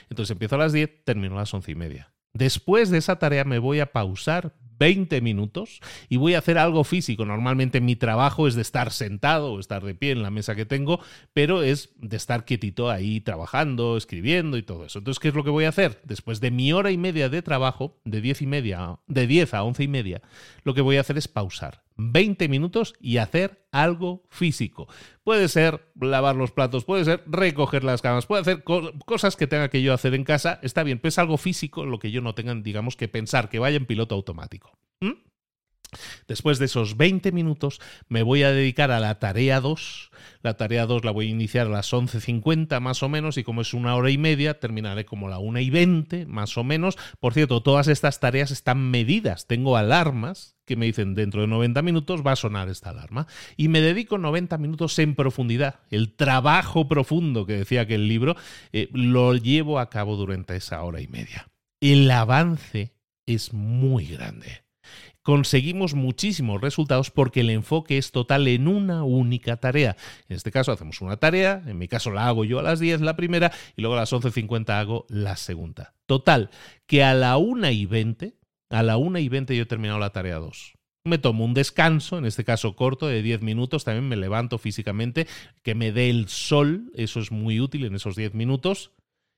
Entonces 0.09 0.31
empiezo 0.31 0.55
a 0.55 0.59
las 0.59 0.73
10, 0.73 1.03
termino 1.03 1.35
a 1.35 1.41
las 1.41 1.53
11 1.53 1.71
y 1.71 1.75
media. 1.75 2.12
Después 2.33 2.89
de 2.89 2.97
esa 2.97 3.19
tarea 3.19 3.43
me 3.43 3.59
voy 3.59 3.79
a 3.79 3.91
pausar 3.91 4.53
20 4.79 5.21
minutos 5.21 5.81
y 6.09 6.17
voy 6.17 6.33
a 6.33 6.39
hacer 6.39 6.57
algo 6.57 6.83
físico. 6.83 7.25
Normalmente 7.25 7.79
mi 7.79 7.95
trabajo 7.95 8.47
es 8.47 8.55
de 8.55 8.63
estar 8.63 8.91
sentado 8.91 9.53
o 9.53 9.59
estar 9.59 9.83
de 9.83 9.93
pie 9.93 10.11
en 10.11 10.23
la 10.23 10.31
mesa 10.31 10.55
que 10.55 10.65
tengo, 10.65 10.99
pero 11.33 11.61
es 11.61 11.91
de 11.97 12.17
estar 12.17 12.43
quietito 12.43 12.89
ahí 12.89 13.21
trabajando, 13.21 13.97
escribiendo 13.97 14.57
y 14.57 14.63
todo 14.63 14.83
eso. 14.83 14.97
Entonces, 14.99 15.19
¿qué 15.19 15.27
es 15.27 15.35
lo 15.35 15.43
que 15.43 15.51
voy 15.51 15.65
a 15.65 15.69
hacer? 15.69 16.01
Después 16.05 16.41
de 16.41 16.49
mi 16.49 16.73
hora 16.73 16.89
y 16.89 16.97
media 16.97 17.29
de 17.29 17.43
trabajo, 17.43 17.99
de 18.03 18.19
10 18.19 18.41
y 18.41 18.47
media, 18.47 18.99
de 19.07 19.27
10 19.27 19.53
a 19.53 19.63
11 19.63 19.83
y 19.83 19.87
media, 19.87 20.21
lo 20.63 20.73
que 20.73 20.81
voy 20.81 20.97
a 20.97 21.01
hacer 21.01 21.17
es 21.17 21.27
pausar 21.27 21.83
20 21.97 22.47
minutos 22.47 22.93
y 22.99 23.17
hacer 23.17 23.65
algo 23.71 24.23
físico. 24.29 24.87
Puede 25.23 25.47
ser 25.47 25.91
lavar 25.99 26.35
los 26.35 26.51
platos, 26.51 26.85
puede 26.85 27.05
ser 27.05 27.23
recoger 27.27 27.83
las 27.83 28.01
camas, 28.01 28.25
puede 28.25 28.41
hacer 28.41 28.63
cosas 28.63 29.35
que 29.35 29.47
tenga 29.47 29.69
que 29.69 29.81
yo 29.81 29.93
hacer 29.93 30.13
en 30.13 30.23
casa. 30.23 30.59
Está 30.61 30.83
bien, 30.83 30.99
pero 30.99 31.09
es 31.09 31.19
algo 31.19 31.37
físico 31.37 31.85
lo 31.85 31.99
que 31.99 32.11
yo 32.11 32.21
no 32.21 32.35
tenga, 32.35 32.53
digamos, 32.55 32.95
que 32.95 33.07
pensar, 33.07 33.49
que 33.49 33.59
vaya 33.59 33.77
en 33.77 33.85
piloto 33.85 34.15
automático. 34.15 34.77
¿Mm? 35.01 35.13
Después 36.27 36.59
de 36.59 36.65
esos 36.65 36.97
20 36.97 37.31
minutos 37.31 37.79
me 38.07 38.23
voy 38.23 38.43
a 38.43 38.51
dedicar 38.51 38.91
a 38.91 38.99
la 38.99 39.19
tarea 39.19 39.59
2. 39.59 40.11
La 40.41 40.55
tarea 40.55 40.85
2 40.85 41.05
la 41.05 41.11
voy 41.11 41.27
a 41.27 41.31
iniciar 41.31 41.67
a 41.67 41.69
las 41.69 41.93
11.50 41.93 42.79
más 42.79 43.03
o 43.03 43.09
menos 43.09 43.37
y 43.37 43.43
como 43.43 43.61
es 43.61 43.73
una 43.73 43.95
hora 43.95 44.09
y 44.09 44.17
media 44.17 44.59
terminaré 44.59 45.05
como 45.05 45.27
la 45.29 45.39
1 45.39 45.59
y 45.59 45.69
20 45.69 46.25
más 46.25 46.57
o 46.57 46.63
menos. 46.63 46.97
Por 47.19 47.33
cierto, 47.33 47.61
todas 47.61 47.87
estas 47.87 48.19
tareas 48.19 48.51
están 48.51 48.91
medidas. 48.91 49.47
Tengo 49.47 49.77
alarmas 49.77 50.55
que 50.65 50.75
me 50.75 50.85
dicen 50.85 51.13
dentro 51.13 51.41
de 51.41 51.47
90 51.47 51.81
minutos 51.81 52.21
va 52.25 52.33
a 52.33 52.37
sonar 52.37 52.69
esta 52.69 52.89
alarma. 52.89 53.27
Y 53.57 53.67
me 53.67 53.81
dedico 53.81 54.17
90 54.17 54.57
minutos 54.57 54.97
en 54.99 55.15
profundidad. 55.15 55.81
El 55.89 56.15
trabajo 56.15 56.87
profundo 56.87 57.45
que 57.45 57.57
decía 57.57 57.81
aquel 57.81 58.07
libro 58.07 58.35
eh, 58.71 58.89
lo 58.93 59.35
llevo 59.35 59.79
a 59.79 59.89
cabo 59.89 60.15
durante 60.15 60.55
esa 60.55 60.83
hora 60.83 61.01
y 61.01 61.07
media. 61.07 61.49
El 61.81 62.09
avance 62.11 62.93
es 63.25 63.53
muy 63.53 64.05
grande 64.05 64.62
conseguimos 65.23 65.95
muchísimos 65.95 66.61
resultados 66.61 67.09
porque 67.09 67.39
el 67.39 67.49
enfoque 67.49 67.97
es 67.97 68.11
total 68.11 68.47
en 68.47 68.67
una 68.67 69.03
única 69.03 69.57
tarea. 69.57 69.95
En 70.27 70.35
este 70.35 70.51
caso 70.51 70.71
hacemos 70.71 71.01
una 71.01 71.17
tarea, 71.17 71.63
en 71.65 71.77
mi 71.77 71.87
caso 71.87 72.11
la 72.11 72.27
hago 72.27 72.45
yo 72.45 72.59
a 72.59 72.63
las 72.63 72.79
10 72.79 73.01
la 73.01 73.15
primera 73.15 73.51
y 73.75 73.81
luego 73.81 73.95
a 73.95 74.01
las 74.01 74.13
11.50 74.13 74.69
hago 74.69 75.05
la 75.09 75.35
segunda. 75.37 75.95
Total, 76.05 76.49
que 76.85 77.03
a 77.03 77.13
la 77.13 77.37
1 77.37 77.69
y 77.71 77.85
20, 77.85 78.37
a 78.69 78.83
la 78.83 78.97
1 78.97 79.19
y 79.19 79.29
20 79.29 79.55
yo 79.55 79.63
he 79.63 79.65
terminado 79.65 79.99
la 79.99 80.11
tarea 80.11 80.37
2. 80.37 80.73
Me 81.05 81.17
tomo 81.17 81.43
un 81.43 81.53
descanso, 81.53 82.17
en 82.17 82.25
este 82.25 82.45
caso 82.45 82.75
corto, 82.75 83.07
de 83.07 83.21
10 83.21 83.41
minutos, 83.41 83.83
también 83.83 84.07
me 84.07 84.15
levanto 84.15 84.57
físicamente, 84.57 85.27
que 85.61 85.75
me 85.75 85.91
dé 85.91 86.09
el 86.09 86.29
sol, 86.29 86.91
eso 86.95 87.19
es 87.19 87.29
muy 87.29 87.59
útil 87.59 87.83
en 87.83 87.95
esos 87.95 88.15
10 88.15 88.33
minutos, 88.35 88.91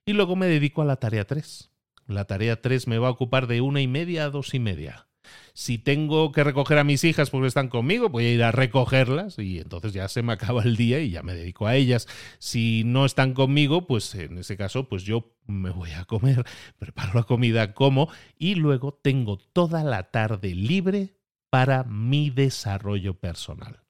y 0.06 0.14
luego 0.14 0.36
me 0.36 0.46
dedico 0.46 0.84
a 0.84 0.86
la 0.86 0.98
tarea 0.98 1.26
3. 1.26 1.72
La 2.06 2.26
tarea 2.26 2.62
3 2.62 2.88
me 2.88 3.00
va 3.00 3.08
a 3.08 3.12
ocupar 3.12 3.48
de 3.48 3.62
una 3.62 3.82
y 3.82 3.88
media 3.88 4.26
a 4.26 4.30
dos 4.30 4.54
y 4.54 4.60
media. 4.60 5.08
Si 5.54 5.78
tengo 5.78 6.32
que 6.32 6.44
recoger 6.44 6.78
a 6.78 6.84
mis 6.84 7.04
hijas 7.04 7.30
porque 7.30 7.48
están 7.48 7.70
conmigo, 7.70 8.10
voy 8.10 8.26
a 8.26 8.32
ir 8.34 8.44
a 8.44 8.52
recogerlas 8.52 9.40
y 9.40 9.60
entonces 9.60 9.94
ya 9.94 10.08
se 10.08 10.22
me 10.22 10.34
acaba 10.34 10.64
el 10.64 10.76
día 10.76 11.00
y 11.00 11.12
ya 11.12 11.24
me 11.24 11.34
dedico 11.34 11.68
a 11.68 11.76
ellas. 11.76 12.08
Si 12.40 12.84
no 12.86 13.06
están 13.06 13.34
conmigo, 13.34 13.88
pues 13.88 14.14
en 14.16 14.38
ese 14.38 14.58
caso, 14.58 14.90
pues 14.90 15.04
yo 15.04 15.34
me 15.46 15.70
voy 15.70 15.92
a 15.92 16.06
comer, 16.06 16.44
preparo 16.78 17.14
la 17.14 17.24
comida, 17.24 17.74
como 17.74 18.10
y 18.38 18.56
luego 18.56 18.94
tengo 18.94 19.38
toda 19.38 19.84
la 19.84 20.12
tarde 20.12 20.54
libre 20.54 21.16
para 21.50 21.84
mi 21.84 22.30
desarrollo 22.30 23.20
personal. 23.20 23.86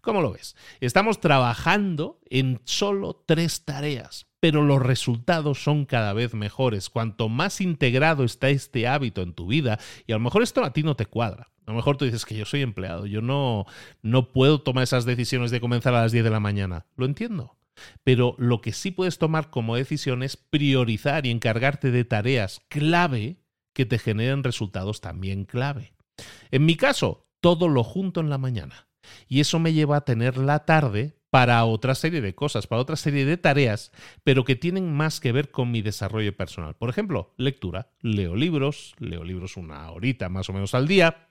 ¿Cómo 0.00 0.22
lo 0.22 0.32
ves? 0.32 0.56
Estamos 0.80 1.20
trabajando 1.20 2.20
en 2.30 2.60
solo 2.64 3.22
tres 3.26 3.64
tareas, 3.64 4.26
pero 4.44 4.62
los 4.62 4.82
resultados 4.82 5.64
son 5.64 5.86
cada 5.86 6.12
vez 6.12 6.34
mejores. 6.34 6.90
Cuanto 6.90 7.30
más 7.30 7.62
integrado 7.62 8.24
está 8.24 8.50
este 8.50 8.86
hábito 8.86 9.22
en 9.22 9.32
tu 9.32 9.46
vida, 9.46 9.78
y 10.06 10.12
a 10.12 10.16
lo 10.16 10.20
mejor 10.20 10.42
esto 10.42 10.62
a 10.62 10.74
ti 10.74 10.82
no 10.82 10.96
te 10.96 11.06
cuadra. 11.06 11.50
A 11.64 11.70
lo 11.70 11.76
mejor 11.76 11.96
tú 11.96 12.04
dices 12.04 12.26
que 12.26 12.36
yo 12.36 12.44
soy 12.44 12.60
empleado, 12.60 13.06
yo 13.06 13.22
no, 13.22 13.64
no 14.02 14.32
puedo 14.32 14.60
tomar 14.60 14.84
esas 14.84 15.06
decisiones 15.06 15.50
de 15.50 15.62
comenzar 15.62 15.94
a 15.94 16.02
las 16.02 16.12
10 16.12 16.24
de 16.24 16.30
la 16.30 16.40
mañana. 16.40 16.84
Lo 16.94 17.06
entiendo. 17.06 17.56
Pero 18.02 18.36
lo 18.36 18.60
que 18.60 18.74
sí 18.74 18.90
puedes 18.90 19.16
tomar 19.16 19.48
como 19.48 19.76
decisión 19.76 20.22
es 20.22 20.36
priorizar 20.36 21.24
y 21.24 21.30
encargarte 21.30 21.90
de 21.90 22.04
tareas 22.04 22.60
clave 22.68 23.38
que 23.72 23.86
te 23.86 23.98
generen 23.98 24.44
resultados 24.44 25.00
también 25.00 25.46
clave. 25.46 25.94
En 26.50 26.66
mi 26.66 26.76
caso, 26.76 27.30
todo 27.40 27.66
lo 27.66 27.82
junto 27.82 28.20
en 28.20 28.28
la 28.28 28.36
mañana. 28.36 28.88
Y 29.26 29.40
eso 29.40 29.58
me 29.58 29.72
lleva 29.72 29.96
a 29.96 30.04
tener 30.04 30.36
la 30.36 30.66
tarde 30.66 31.16
para 31.34 31.64
otra 31.64 31.96
serie 31.96 32.20
de 32.20 32.36
cosas, 32.36 32.68
para 32.68 32.80
otra 32.80 32.94
serie 32.94 33.24
de 33.24 33.36
tareas, 33.36 33.90
pero 34.22 34.44
que 34.44 34.54
tienen 34.54 34.94
más 34.94 35.18
que 35.18 35.32
ver 35.32 35.50
con 35.50 35.68
mi 35.72 35.82
desarrollo 35.82 36.36
personal. 36.36 36.76
Por 36.76 36.90
ejemplo, 36.90 37.34
lectura. 37.36 37.88
Leo 38.02 38.36
libros, 38.36 38.94
leo 39.00 39.24
libros 39.24 39.56
una 39.56 39.90
horita 39.90 40.28
más 40.28 40.48
o 40.48 40.52
menos 40.52 40.76
al 40.76 40.86
día 40.86 41.26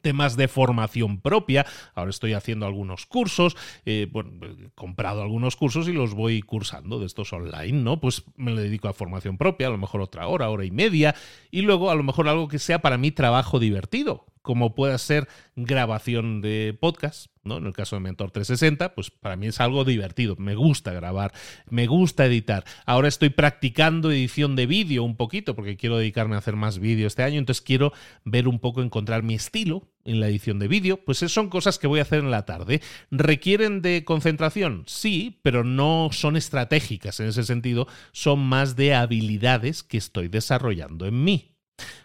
temas 0.00 0.36
de 0.36 0.46
formación 0.46 1.20
propia. 1.20 1.66
Ahora 1.94 2.10
estoy 2.10 2.34
haciendo 2.34 2.66
algunos 2.66 3.06
cursos, 3.06 3.56
eh, 3.84 4.06
bueno, 4.12 4.30
he 4.46 4.70
comprado 4.76 5.22
algunos 5.22 5.56
cursos 5.56 5.88
y 5.88 5.92
los 5.92 6.14
voy 6.14 6.42
cursando 6.42 7.00
de 7.00 7.06
estos 7.06 7.32
online, 7.32 7.82
¿no? 7.82 8.00
Pues 8.00 8.22
me 8.36 8.54
le 8.54 8.62
dedico 8.62 8.86
a 8.86 8.92
formación 8.92 9.38
propia, 9.38 9.66
a 9.66 9.70
lo 9.70 9.78
mejor 9.78 10.02
otra 10.02 10.28
hora, 10.28 10.50
hora 10.50 10.64
y 10.64 10.70
media, 10.70 11.16
y 11.50 11.62
luego 11.62 11.90
a 11.90 11.96
lo 11.96 12.04
mejor 12.04 12.28
algo 12.28 12.46
que 12.46 12.60
sea 12.60 12.80
para 12.80 12.98
mí 12.98 13.10
trabajo 13.10 13.58
divertido, 13.58 14.26
como 14.46 14.76
pueda 14.76 14.96
ser 14.96 15.26
grabación 15.56 16.40
de 16.40 16.78
podcast, 16.80 17.32
¿no? 17.42 17.56
En 17.56 17.66
el 17.66 17.72
caso 17.72 17.96
de 17.96 18.00
Mentor 18.00 18.30
360, 18.30 18.94
pues 18.94 19.10
para 19.10 19.34
mí 19.34 19.48
es 19.48 19.60
algo 19.60 19.84
divertido, 19.84 20.36
me 20.38 20.54
gusta 20.54 20.92
grabar, 20.92 21.32
me 21.68 21.88
gusta 21.88 22.26
editar. 22.26 22.64
Ahora 22.86 23.08
estoy 23.08 23.30
practicando 23.30 24.12
edición 24.12 24.54
de 24.54 24.66
vídeo 24.66 25.02
un 25.02 25.16
poquito 25.16 25.56
porque 25.56 25.76
quiero 25.76 25.98
dedicarme 25.98 26.36
a 26.36 26.38
hacer 26.38 26.54
más 26.54 26.78
vídeo 26.78 27.08
este 27.08 27.24
año, 27.24 27.40
entonces 27.40 27.60
quiero 27.60 27.92
ver 28.24 28.46
un 28.46 28.60
poco, 28.60 28.82
encontrar 28.82 29.24
mi 29.24 29.34
estilo 29.34 29.88
en 30.04 30.20
la 30.20 30.28
edición 30.28 30.60
de 30.60 30.68
vídeo, 30.68 30.98
pues 31.04 31.18
son 31.18 31.48
cosas 31.48 31.80
que 31.80 31.88
voy 31.88 31.98
a 31.98 32.02
hacer 32.02 32.20
en 32.20 32.30
la 32.30 32.44
tarde. 32.44 32.80
¿Requieren 33.10 33.82
de 33.82 34.04
concentración? 34.04 34.84
Sí, 34.86 35.40
pero 35.42 35.64
no 35.64 36.10
son 36.12 36.36
estratégicas 36.36 37.18
en 37.18 37.26
ese 37.26 37.42
sentido, 37.42 37.88
son 38.12 38.46
más 38.46 38.76
de 38.76 38.94
habilidades 38.94 39.82
que 39.82 39.98
estoy 39.98 40.28
desarrollando 40.28 41.04
en 41.04 41.24
mí. 41.24 41.56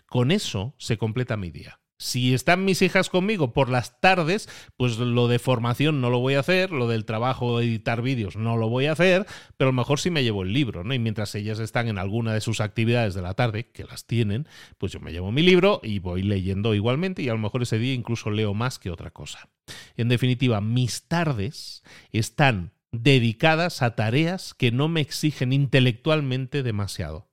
Con 0.07 0.31
eso 0.31 0.73
se 0.79 0.97
completa 0.97 1.37
mi 1.37 1.51
día. 1.51 1.80
Si 2.01 2.33
están 2.33 2.65
mis 2.65 2.81
hijas 2.81 3.09
conmigo 3.09 3.53
por 3.53 3.69
las 3.69 4.01
tardes, 4.01 4.49
pues 4.75 4.97
lo 4.97 5.27
de 5.27 5.37
formación 5.37 6.01
no 6.01 6.09
lo 6.09 6.17
voy 6.17 6.33
a 6.33 6.39
hacer, 6.39 6.71
lo 6.71 6.87
del 6.87 7.05
trabajo 7.05 7.59
de 7.59 7.67
editar 7.67 8.01
vídeos 8.01 8.35
no 8.35 8.57
lo 8.57 8.69
voy 8.69 8.87
a 8.87 8.93
hacer, 8.93 9.27
pero 9.55 9.69
a 9.69 9.71
lo 9.71 9.77
mejor 9.77 9.99
sí 9.99 10.09
me 10.09 10.23
llevo 10.23 10.41
el 10.41 10.51
libro, 10.51 10.83
¿no? 10.83 10.95
Y 10.95 10.99
mientras 10.99 11.35
ellas 11.35 11.59
están 11.59 11.87
en 11.89 11.99
alguna 11.99 12.33
de 12.33 12.41
sus 12.41 12.59
actividades 12.59 13.13
de 13.13 13.21
la 13.21 13.35
tarde, 13.35 13.69
que 13.69 13.83
las 13.83 14.07
tienen, 14.07 14.47
pues 14.79 14.91
yo 14.91 14.99
me 14.99 15.11
llevo 15.11 15.31
mi 15.31 15.43
libro 15.43 15.79
y 15.83 15.99
voy 15.99 16.23
leyendo 16.23 16.73
igualmente 16.73 17.21
y 17.21 17.29
a 17.29 17.33
lo 17.33 17.39
mejor 17.39 17.61
ese 17.61 17.77
día 17.77 17.93
incluso 17.93 18.31
leo 18.31 18.55
más 18.55 18.79
que 18.79 18.89
otra 18.89 19.11
cosa. 19.11 19.49
En 19.95 20.09
definitiva, 20.09 20.59
mis 20.59 21.07
tardes 21.07 21.83
están 22.11 22.71
dedicadas 22.91 23.83
a 23.83 23.93
tareas 23.93 24.55
que 24.55 24.71
no 24.71 24.87
me 24.87 25.01
exigen 25.01 25.53
intelectualmente 25.53 26.63
demasiado 26.63 27.30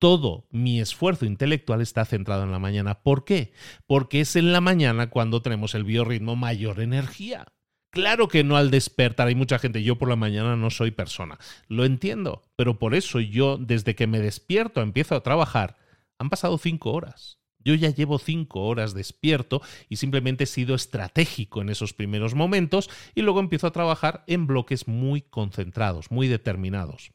todo 0.00 0.48
mi 0.50 0.80
esfuerzo 0.80 1.26
intelectual 1.26 1.80
está 1.80 2.04
centrado 2.04 2.42
en 2.42 2.50
la 2.50 2.58
mañana. 2.58 3.02
¿Por 3.02 3.24
qué? 3.24 3.52
Porque 3.86 4.22
es 4.22 4.34
en 4.34 4.52
la 4.52 4.60
mañana 4.60 5.10
cuando 5.10 5.42
tenemos 5.42 5.76
el 5.76 5.84
biorritmo 5.84 6.34
mayor 6.34 6.80
energía. 6.80 7.46
Claro 7.90 8.26
que 8.28 8.42
no 8.42 8.56
al 8.56 8.70
despertar, 8.70 9.28
hay 9.28 9.34
mucha 9.34 9.58
gente, 9.58 9.82
yo 9.82 9.98
por 9.98 10.08
la 10.08 10.16
mañana 10.16 10.56
no 10.56 10.70
soy 10.70 10.92
persona, 10.92 11.38
lo 11.66 11.84
entiendo, 11.84 12.42
pero 12.54 12.78
por 12.78 12.94
eso 12.94 13.18
yo 13.18 13.58
desde 13.58 13.96
que 13.96 14.06
me 14.06 14.20
despierto 14.20 14.80
empiezo 14.80 15.16
a 15.16 15.22
trabajar, 15.22 15.76
han 16.18 16.30
pasado 16.30 16.56
cinco 16.56 16.92
horas. 16.92 17.38
Yo 17.62 17.74
ya 17.74 17.90
llevo 17.90 18.18
cinco 18.18 18.62
horas 18.62 18.94
despierto 18.94 19.60
y 19.88 19.96
simplemente 19.96 20.44
he 20.44 20.46
sido 20.46 20.74
estratégico 20.74 21.60
en 21.60 21.68
esos 21.68 21.92
primeros 21.92 22.34
momentos 22.34 22.88
y 23.14 23.20
luego 23.22 23.40
empiezo 23.40 23.66
a 23.66 23.72
trabajar 23.72 24.24
en 24.28 24.46
bloques 24.46 24.88
muy 24.88 25.20
concentrados, 25.20 26.10
muy 26.10 26.26
determinados. 26.26 27.10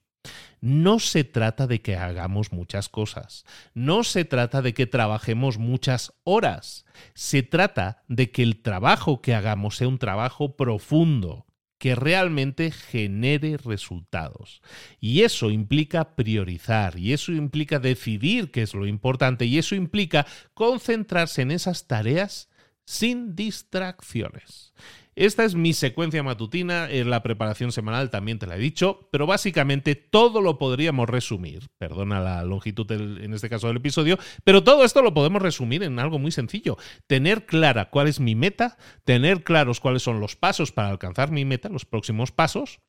No 0.62 1.00
se 1.00 1.24
trata 1.24 1.68
de 1.68 1.82
que 1.82 1.96
hagamos 1.96 2.52
muchas 2.52 2.90
cosas, 2.90 3.46
no 3.74 4.04
se 4.04 4.26
trata 4.26 4.62
de 4.62 4.74
que 4.74 4.88
trabajemos 4.88 5.58
muchas 5.58 6.14
horas, 6.24 6.86
se 7.14 7.44
trata 7.44 8.04
de 8.08 8.32
que 8.32 8.44
el 8.44 8.62
trabajo 8.62 9.22
que 9.22 9.36
hagamos 9.36 9.78
sea 9.78 9.88
un 9.88 10.00
trabajo 10.00 10.56
profundo, 10.56 11.46
que 11.78 11.94
realmente 11.94 12.72
genere 12.72 13.58
resultados. 13.58 14.62
Y 15.00 15.22
eso 15.22 15.52
implica 15.52 16.16
priorizar, 16.16 16.98
y 16.98 17.14
eso 17.14 17.32
implica 17.32 17.80
decidir 17.80 18.52
qué 18.52 18.62
es 18.62 18.74
lo 18.74 18.88
importante, 18.88 19.46
y 19.46 19.58
eso 19.58 19.76
implica 19.76 20.26
concentrarse 20.54 21.42
en 21.42 21.52
esas 21.52 21.86
tareas 21.88 22.50
sin 22.86 23.36
distracciones. 23.36 24.74
Esta 25.16 25.46
es 25.46 25.56
mi 25.56 25.72
secuencia 25.74 26.24
matutina, 26.24 26.90
en 26.90 27.10
la 27.10 27.24
preparación 27.24 27.72
semanal 27.72 28.10
también 28.10 28.38
te 28.38 28.48
la 28.48 28.58
he 28.58 28.60
dicho, 28.60 29.08
pero 29.14 29.26
básicamente 29.26 29.96
todo 29.96 30.42
lo 30.42 30.58
podríamos 30.58 31.08
resumir, 31.10 31.68
perdona 31.78 32.20
la 32.20 32.44
longitud 32.44 32.92
en 32.92 33.34
este 33.34 33.50
caso 33.50 33.68
del 33.68 33.78
episodio, 33.78 34.20
pero 34.44 34.62
todo 34.66 34.84
esto 34.84 35.02
lo 35.02 35.14
podemos 35.14 35.42
resumir 35.42 35.84
en 35.84 36.00
algo 36.00 36.20
muy 36.20 36.32
sencillo. 36.32 36.78
Tener 37.08 37.46
clara 37.46 37.90
cuál 37.90 38.08
es 38.08 38.20
mi 38.20 38.36
meta, 38.36 38.78
tener 39.06 39.46
claros 39.46 39.80
cuáles 39.80 40.04
son 40.04 40.20
los 40.20 40.36
pasos 40.36 40.74
para 40.74 40.90
alcanzar 40.90 41.32
mi 41.32 41.46
meta, 41.46 41.70
los 41.70 41.86
próximos 41.86 42.34
pasos, 42.34 42.82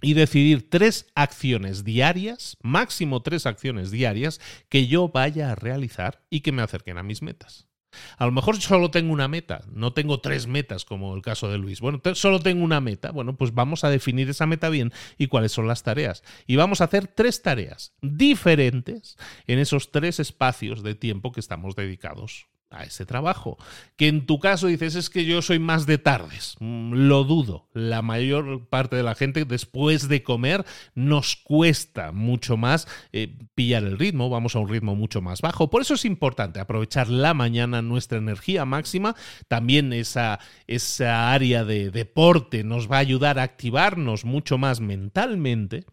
y 0.00 0.14
decidir 0.14 0.70
tres 0.70 1.10
acciones 1.16 1.82
diarias, 1.82 2.58
máximo 2.62 3.22
tres 3.22 3.46
acciones 3.46 3.90
diarias, 3.90 4.40
que 4.68 4.86
yo 4.86 5.08
vaya 5.08 5.50
a 5.50 5.56
realizar 5.56 6.24
y 6.30 6.40
que 6.40 6.52
me 6.52 6.62
acerquen 6.62 6.96
a 6.96 7.02
mis 7.02 7.22
metas. 7.22 7.69
A 8.18 8.26
lo 8.26 8.32
mejor 8.32 8.60
solo 8.60 8.90
tengo 8.90 9.12
una 9.12 9.28
meta, 9.28 9.64
no 9.72 9.92
tengo 9.92 10.20
tres 10.20 10.46
metas 10.46 10.84
como 10.84 11.14
el 11.14 11.22
caso 11.22 11.50
de 11.50 11.58
Luis. 11.58 11.80
Bueno, 11.80 12.00
solo 12.14 12.40
tengo 12.40 12.64
una 12.64 12.80
meta. 12.80 13.10
Bueno, 13.10 13.36
pues 13.36 13.54
vamos 13.54 13.84
a 13.84 13.90
definir 13.90 14.28
esa 14.30 14.46
meta 14.46 14.68
bien 14.68 14.92
y 15.18 15.26
cuáles 15.26 15.52
son 15.52 15.66
las 15.66 15.82
tareas. 15.82 16.22
Y 16.46 16.56
vamos 16.56 16.80
a 16.80 16.84
hacer 16.84 17.06
tres 17.08 17.42
tareas 17.42 17.94
diferentes 18.00 19.16
en 19.46 19.58
esos 19.58 19.90
tres 19.90 20.20
espacios 20.20 20.82
de 20.82 20.94
tiempo 20.94 21.32
que 21.32 21.40
estamos 21.40 21.74
dedicados 21.76 22.48
a 22.70 22.84
ese 22.84 23.04
trabajo. 23.04 23.58
Que 23.96 24.08
en 24.08 24.26
tu 24.26 24.38
caso 24.38 24.68
dices 24.68 24.94
es 24.94 25.10
que 25.10 25.24
yo 25.24 25.42
soy 25.42 25.58
más 25.58 25.86
de 25.86 25.98
tardes. 25.98 26.56
Mm, 26.60 26.94
lo 27.08 27.24
dudo. 27.24 27.68
La 27.72 28.02
mayor 28.02 28.68
parte 28.68 28.96
de 28.96 29.02
la 29.02 29.14
gente 29.14 29.44
después 29.44 30.08
de 30.08 30.22
comer 30.22 30.64
nos 30.94 31.36
cuesta 31.36 32.12
mucho 32.12 32.56
más 32.56 32.86
eh, 33.12 33.36
pillar 33.54 33.82
el 33.84 33.98
ritmo, 33.98 34.30
vamos 34.30 34.56
a 34.56 34.60
un 34.60 34.68
ritmo 34.68 34.94
mucho 34.94 35.20
más 35.20 35.40
bajo. 35.40 35.70
Por 35.70 35.82
eso 35.82 35.94
es 35.94 36.04
importante 36.04 36.60
aprovechar 36.60 37.08
la 37.08 37.34
mañana, 37.34 37.82
nuestra 37.82 38.18
energía 38.18 38.64
máxima. 38.64 39.16
También 39.48 39.92
esa, 39.92 40.38
esa 40.66 41.32
área 41.32 41.64
de 41.64 41.90
deporte 41.90 42.64
nos 42.64 42.90
va 42.90 42.96
a 42.96 43.00
ayudar 43.00 43.38
a 43.38 43.42
activarnos 43.42 44.24
mucho 44.24 44.58
más 44.58 44.80
mentalmente 44.80 45.84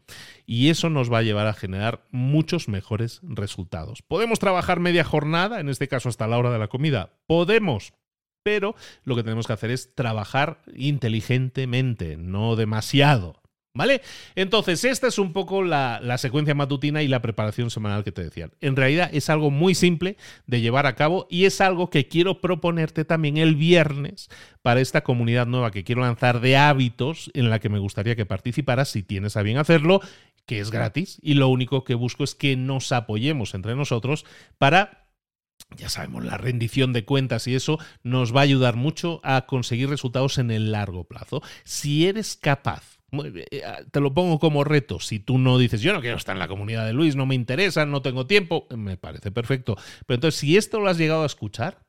y 0.50 0.70
eso 0.70 0.90
nos 0.90 1.12
va 1.12 1.20
a 1.20 1.24
llevar 1.24 1.46
a 1.46 1.54
generar 1.54 2.08
muchos 2.10 2.70
mejores 2.70 3.20
resultados. 3.22 4.02
¿Podemos 4.02 4.40
trabajar 4.40 4.80
media 4.80 5.04
jornada, 5.04 5.60
en 5.60 5.68
este 5.68 5.90
caso 5.90 6.08
hasta 6.08 6.26
la 6.26 6.38
hora 6.38 6.52
de 6.52 6.58
la 6.58 6.70
comida? 6.70 7.12
Podemos, 7.28 7.94
pero 8.44 8.74
lo 9.04 9.18
que 9.18 9.24
tenemos 9.24 9.46
que 9.46 9.54
hacer 9.54 9.72
es 9.72 9.94
trabajar 9.94 10.62
inteligentemente, 10.74 12.16
no 12.16 12.56
demasiado. 12.56 13.42
¿Vale? 13.74 14.02
Entonces, 14.34 14.84
esta 14.86 15.06
es 15.06 15.20
un 15.20 15.34
poco 15.34 15.62
la, 15.62 16.00
la, 16.02 16.18
secuencia 16.18 16.56
matutina 16.56 17.04
y 17.04 17.08
la 17.08 17.22
preparación 17.22 17.70
semanal 17.70 18.04
que 18.04 18.12
te 18.12 18.24
decía. 18.24 18.50
En 18.60 18.76
realidad 18.76 19.12
es 19.14 19.30
algo 19.30 19.52
muy 19.52 19.76
simple 19.76 20.18
de 20.48 20.62
llevar 20.62 20.88
a 20.88 20.96
cabo 20.96 21.28
y 21.30 21.46
es 21.46 21.62
algo 21.62 21.92
que 21.92 22.08
quiero 22.08 22.42
proponerte 22.42 23.06
también 23.06 23.38
el 23.38 23.56
viernes 23.56 24.30
para 24.64 24.82
esta 24.82 25.04
comunidad 25.04 25.46
nueva 25.46 25.70
que 25.70 25.84
quiero 25.84 26.02
lanzar 26.02 26.40
de 26.40 26.58
hábitos 26.58 27.30
en 27.36 27.52
la 27.52 27.60
que 27.60 27.70
me 27.70 27.78
gustaría 27.78 28.16
que 28.16 28.26
participaras 28.26 28.90
si 28.90 29.04
tienes 29.04 29.38
a 29.38 29.44
bien 29.44 29.60
hacerlo 29.60 30.02
que 30.48 30.60
es 30.60 30.72
gratis 30.72 31.20
y 31.22 31.36
lo 31.36 31.50
único 31.50 31.84
que 31.84 31.94
busco 31.94 32.24
es 32.24 32.34
que 32.34 32.56
nos 32.56 32.92
apoyemos 32.92 33.54
entre 33.54 33.76
nosotros 33.76 34.26
para 34.58 35.08
ya 35.76 35.90
sabemos, 35.90 36.24
la 36.24 36.38
rendición 36.38 36.94
de 36.94 37.04
cuentas 37.04 37.48
y 37.48 37.56
eso 37.56 37.78
nos 38.04 38.34
va 38.36 38.42
a 38.42 38.44
ayudar 38.44 38.76
mucho 38.76 39.20
a 39.24 39.46
conseguir 39.48 39.90
resultados 39.90 40.38
en 40.38 40.52
el 40.52 40.72
largo 40.72 41.04
plazo. 41.06 41.42
Si 41.64 42.08
eres 42.08 42.38
capaz, 42.38 43.00
eh, 43.12 43.64
ah, 43.66 43.80
te 43.92 44.00
lo 44.00 44.14
pongo 44.14 44.40
como 44.40 44.64
reto, 44.64 45.00
si 45.00 45.20
tú 45.20 45.38
no 45.38 45.58
dices, 45.58 45.82
yo 45.82 45.94
no 45.94 46.02
quiero 46.02 46.18
estar 46.18 46.36
en 46.36 46.40
la 46.40 46.48
comunidad 46.48 46.86
de 46.86 46.94
Luis, 46.94 47.16
no 47.16 47.26
me 47.26 47.36
interesa, 47.36 47.86
no 47.86 48.02
tengo 48.02 48.28
tiempo, 48.28 48.68
me 48.76 48.98
parece 48.98 49.32
perfecto. 49.32 49.76
Pero 50.06 50.16
entonces, 50.16 50.40
si 50.40 50.58
esto 50.58 50.80
lo 50.80 50.90
has 50.90 50.98
llegado 50.98 51.24
a 51.24 51.28
escuchar, 51.28 51.82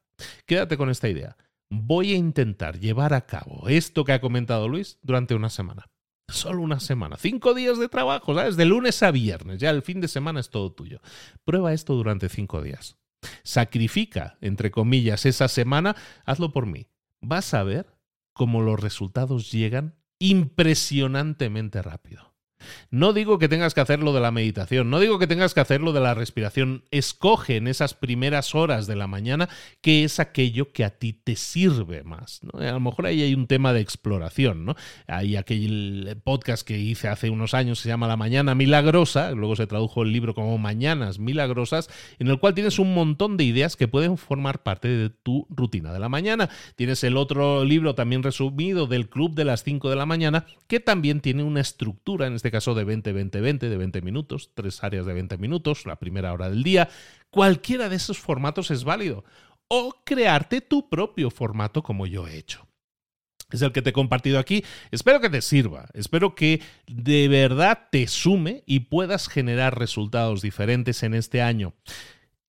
quédate 0.46 0.76
con 0.76 0.90
esta 0.90 1.08
idea. 1.08 1.36
Voy 1.70 2.12
a 2.12 2.16
intentar 2.16 2.80
llevar 2.80 3.14
a 3.14 3.26
cabo 3.26 3.68
esto 3.68 4.04
que 4.04 4.12
ha 4.12 4.20
comentado 4.20 4.68
Luis 4.68 4.98
durante 5.02 5.34
una 5.34 5.50
semana. 5.50 5.86
Solo 6.28 6.62
una 6.62 6.78
semana. 6.78 7.16
Cinco 7.16 7.54
días 7.54 7.78
de 7.78 7.88
trabajo, 7.88 8.34
¿sabes? 8.34 8.56
De 8.56 8.66
lunes 8.66 9.02
a 9.02 9.10
viernes. 9.10 9.60
Ya 9.60 9.70
el 9.70 9.82
fin 9.82 10.00
de 10.00 10.08
semana 10.08 10.40
es 10.40 10.50
todo 10.50 10.72
tuyo. 10.72 11.00
Prueba 11.44 11.72
esto 11.72 11.94
durante 11.94 12.28
cinco 12.28 12.62
días. 12.62 12.98
Sacrifica, 13.42 14.36
entre 14.40 14.70
comillas, 14.70 15.24
esa 15.24 15.48
semana. 15.48 15.96
Hazlo 16.24 16.52
por 16.52 16.66
mí. 16.66 16.86
Vas 17.20 17.54
a 17.54 17.62
ver 17.62 17.98
cómo 18.34 18.60
los 18.60 18.78
resultados 18.78 19.50
llegan 19.50 19.96
impresionantemente 20.18 21.80
rápido. 21.80 22.27
No 22.90 23.12
digo 23.12 23.38
que 23.38 23.48
tengas 23.48 23.74
que 23.74 23.80
hacer 23.80 24.00
lo 24.00 24.12
de 24.12 24.20
la 24.20 24.30
meditación, 24.30 24.90
no 24.90 25.00
digo 25.00 25.18
que 25.18 25.26
tengas 25.26 25.54
que 25.54 25.60
hacer 25.60 25.80
lo 25.80 25.92
de 25.92 26.00
la 26.00 26.14
respiración. 26.14 26.84
Escoge 26.90 27.56
en 27.56 27.68
esas 27.68 27.94
primeras 27.94 28.54
horas 28.54 28.86
de 28.86 28.96
la 28.96 29.06
mañana 29.06 29.48
qué 29.80 30.04
es 30.04 30.20
aquello 30.20 30.72
que 30.72 30.84
a 30.84 30.90
ti 30.90 31.12
te 31.12 31.36
sirve 31.36 32.02
más. 32.04 32.40
A 32.54 32.72
lo 32.72 32.80
mejor 32.80 33.06
ahí 33.06 33.22
hay 33.22 33.34
un 33.34 33.46
tema 33.46 33.72
de 33.72 33.80
exploración. 33.80 34.64
¿no? 34.64 34.74
Hay 35.06 35.36
aquel 35.36 36.16
podcast 36.24 36.66
que 36.66 36.78
hice 36.78 37.08
hace 37.08 37.30
unos 37.30 37.54
años, 37.54 37.78
se 37.78 37.88
llama 37.88 38.06
La 38.06 38.16
Mañana 38.16 38.54
Milagrosa, 38.54 39.32
luego 39.32 39.56
se 39.56 39.66
tradujo 39.66 40.02
el 40.02 40.12
libro 40.12 40.34
como 40.34 40.58
Mañanas 40.58 41.18
Milagrosas, 41.18 41.88
en 42.18 42.28
el 42.28 42.38
cual 42.38 42.54
tienes 42.54 42.78
un 42.78 42.94
montón 42.94 43.36
de 43.36 43.44
ideas 43.44 43.76
que 43.76 43.88
pueden 43.88 44.18
formar 44.18 44.62
parte 44.62 44.88
de 44.88 45.10
tu 45.10 45.46
rutina 45.50 45.92
de 45.92 45.98
la 45.98 46.08
mañana. 46.08 46.48
Tienes 46.76 47.04
el 47.04 47.16
otro 47.16 47.64
libro 47.64 47.94
también 47.94 48.22
resumido 48.22 48.86
del 48.86 49.08
Club 49.08 49.34
de 49.34 49.44
las 49.44 49.64
5 49.64 49.90
de 49.90 49.96
la 49.96 50.06
mañana, 50.06 50.46
que 50.66 50.80
también 50.80 51.20
tiene 51.20 51.42
una 51.42 51.60
estructura, 51.60 52.26
en 52.26 52.34
este 52.34 52.47
caso 52.50 52.74
caso 52.74 52.74
de 52.74 52.86
20-20-20, 52.86 53.58
de 53.58 53.76
20 53.76 54.02
minutos, 54.02 54.50
tres 54.54 54.82
áreas 54.82 55.06
de 55.06 55.14
20 55.14 55.38
minutos, 55.38 55.86
la 55.86 55.96
primera 55.96 56.32
hora 56.32 56.50
del 56.50 56.62
día. 56.62 56.88
Cualquiera 57.30 57.88
de 57.88 57.96
esos 57.96 58.18
formatos 58.18 58.70
es 58.70 58.84
válido. 58.84 59.24
O 59.68 60.02
crearte 60.04 60.60
tu 60.60 60.88
propio 60.88 61.30
formato 61.30 61.82
como 61.82 62.06
yo 62.06 62.26
he 62.26 62.36
hecho 62.36 62.68
es 63.50 63.62
el 63.62 63.72
que 63.72 63.82
te 63.82 63.90
he 63.90 63.92
compartido 63.92 64.38
aquí. 64.38 64.64
Espero 64.90 65.20
que 65.20 65.30
te 65.30 65.42
sirva, 65.42 65.88
espero 65.94 66.34
que 66.34 66.60
de 66.86 67.28
verdad 67.28 67.88
te 67.90 68.06
sume 68.06 68.62
y 68.66 68.80
puedas 68.80 69.28
generar 69.28 69.78
resultados 69.78 70.42
diferentes 70.42 71.02
en 71.02 71.14
este 71.14 71.40
año. 71.40 71.74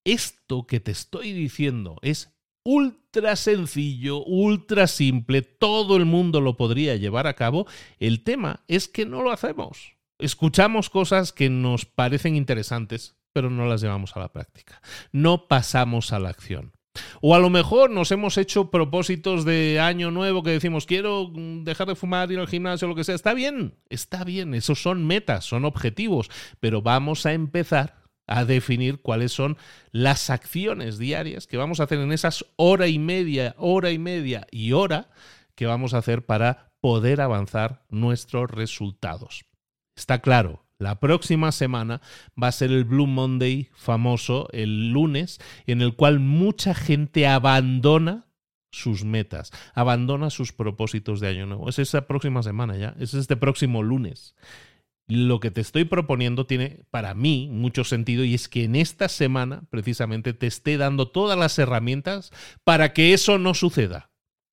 Esto 0.04 0.66
que 0.66 0.80
te 0.80 0.90
estoy 0.90 1.32
diciendo 1.32 1.96
es 2.02 2.34
ultra 2.64 3.36
sencillo, 3.36 4.24
ultra 4.24 4.86
simple, 4.86 5.42
todo 5.42 5.96
el 5.96 6.04
mundo 6.04 6.40
lo 6.40 6.56
podría 6.56 6.96
llevar 6.96 7.26
a 7.26 7.34
cabo. 7.34 7.66
El 7.98 8.22
tema 8.22 8.64
es 8.68 8.88
que 8.88 9.06
no 9.06 9.22
lo 9.22 9.30
hacemos 9.30 10.00
escuchamos 10.20 10.90
cosas 10.90 11.32
que 11.32 11.50
nos 11.50 11.86
parecen 11.86 12.36
interesantes, 12.36 13.16
pero 13.32 13.50
no 13.50 13.66
las 13.66 13.80
llevamos 13.80 14.16
a 14.16 14.20
la 14.20 14.32
práctica. 14.32 14.80
No 15.12 15.48
pasamos 15.48 16.12
a 16.12 16.18
la 16.18 16.28
acción. 16.28 16.72
O 17.20 17.34
a 17.36 17.38
lo 17.38 17.50
mejor 17.50 17.90
nos 17.90 18.10
hemos 18.10 18.36
hecho 18.36 18.70
propósitos 18.70 19.44
de 19.44 19.78
año 19.78 20.10
nuevo 20.10 20.42
que 20.42 20.50
decimos 20.50 20.86
quiero 20.86 21.30
dejar 21.62 21.86
de 21.86 21.94
fumar, 21.94 22.32
ir 22.32 22.40
al 22.40 22.48
gimnasio, 22.48 22.88
lo 22.88 22.96
que 22.96 23.04
sea. 23.04 23.14
Está 23.14 23.32
bien, 23.32 23.78
está 23.88 24.24
bien, 24.24 24.54
esos 24.54 24.82
son 24.82 25.06
metas, 25.06 25.44
son 25.44 25.64
objetivos, 25.64 26.30
pero 26.58 26.82
vamos 26.82 27.26
a 27.26 27.32
empezar 27.32 27.99
a 28.30 28.44
definir 28.44 29.00
cuáles 29.02 29.32
son 29.32 29.58
las 29.90 30.30
acciones 30.30 30.98
diarias 30.98 31.46
que 31.48 31.56
vamos 31.56 31.80
a 31.80 31.82
hacer 31.82 31.98
en 31.98 32.12
esas 32.12 32.46
hora 32.56 32.86
y 32.86 32.98
media, 32.98 33.56
hora 33.58 33.90
y 33.90 33.98
media 33.98 34.46
y 34.52 34.72
hora 34.72 35.10
que 35.56 35.66
vamos 35.66 35.92
a 35.92 35.98
hacer 35.98 36.24
para 36.24 36.72
poder 36.80 37.20
avanzar 37.20 37.84
nuestros 37.90 38.48
resultados. 38.50 39.44
Está 39.96 40.20
claro, 40.20 40.64
la 40.78 41.00
próxima 41.00 41.50
semana 41.50 42.00
va 42.40 42.46
a 42.46 42.52
ser 42.52 42.70
el 42.70 42.84
Blue 42.84 43.08
Monday 43.08 43.68
famoso, 43.74 44.48
el 44.52 44.90
lunes, 44.92 45.40
en 45.66 45.82
el 45.82 45.96
cual 45.96 46.20
mucha 46.20 46.72
gente 46.72 47.26
abandona 47.26 48.26
sus 48.70 49.04
metas, 49.04 49.50
abandona 49.74 50.30
sus 50.30 50.52
propósitos 50.52 51.18
de 51.18 51.28
año 51.28 51.46
nuevo. 51.46 51.68
Es 51.68 51.80
esa 51.80 52.06
próxima 52.06 52.44
semana 52.44 52.76
ya, 52.76 52.94
es 53.00 53.12
este 53.12 53.36
próximo 53.36 53.82
lunes. 53.82 54.36
Lo 55.10 55.40
que 55.40 55.50
te 55.50 55.60
estoy 55.60 55.84
proponiendo 55.84 56.46
tiene 56.46 56.84
para 56.92 57.14
mí 57.14 57.48
mucho 57.50 57.82
sentido 57.82 58.22
y 58.22 58.34
es 58.34 58.48
que 58.48 58.62
en 58.62 58.76
esta 58.76 59.08
semana 59.08 59.64
precisamente 59.68 60.34
te 60.34 60.46
esté 60.46 60.76
dando 60.78 61.08
todas 61.08 61.36
las 61.36 61.58
herramientas 61.58 62.30
para 62.62 62.92
que 62.92 63.12
eso 63.12 63.36
no 63.36 63.54
suceda. 63.54 64.10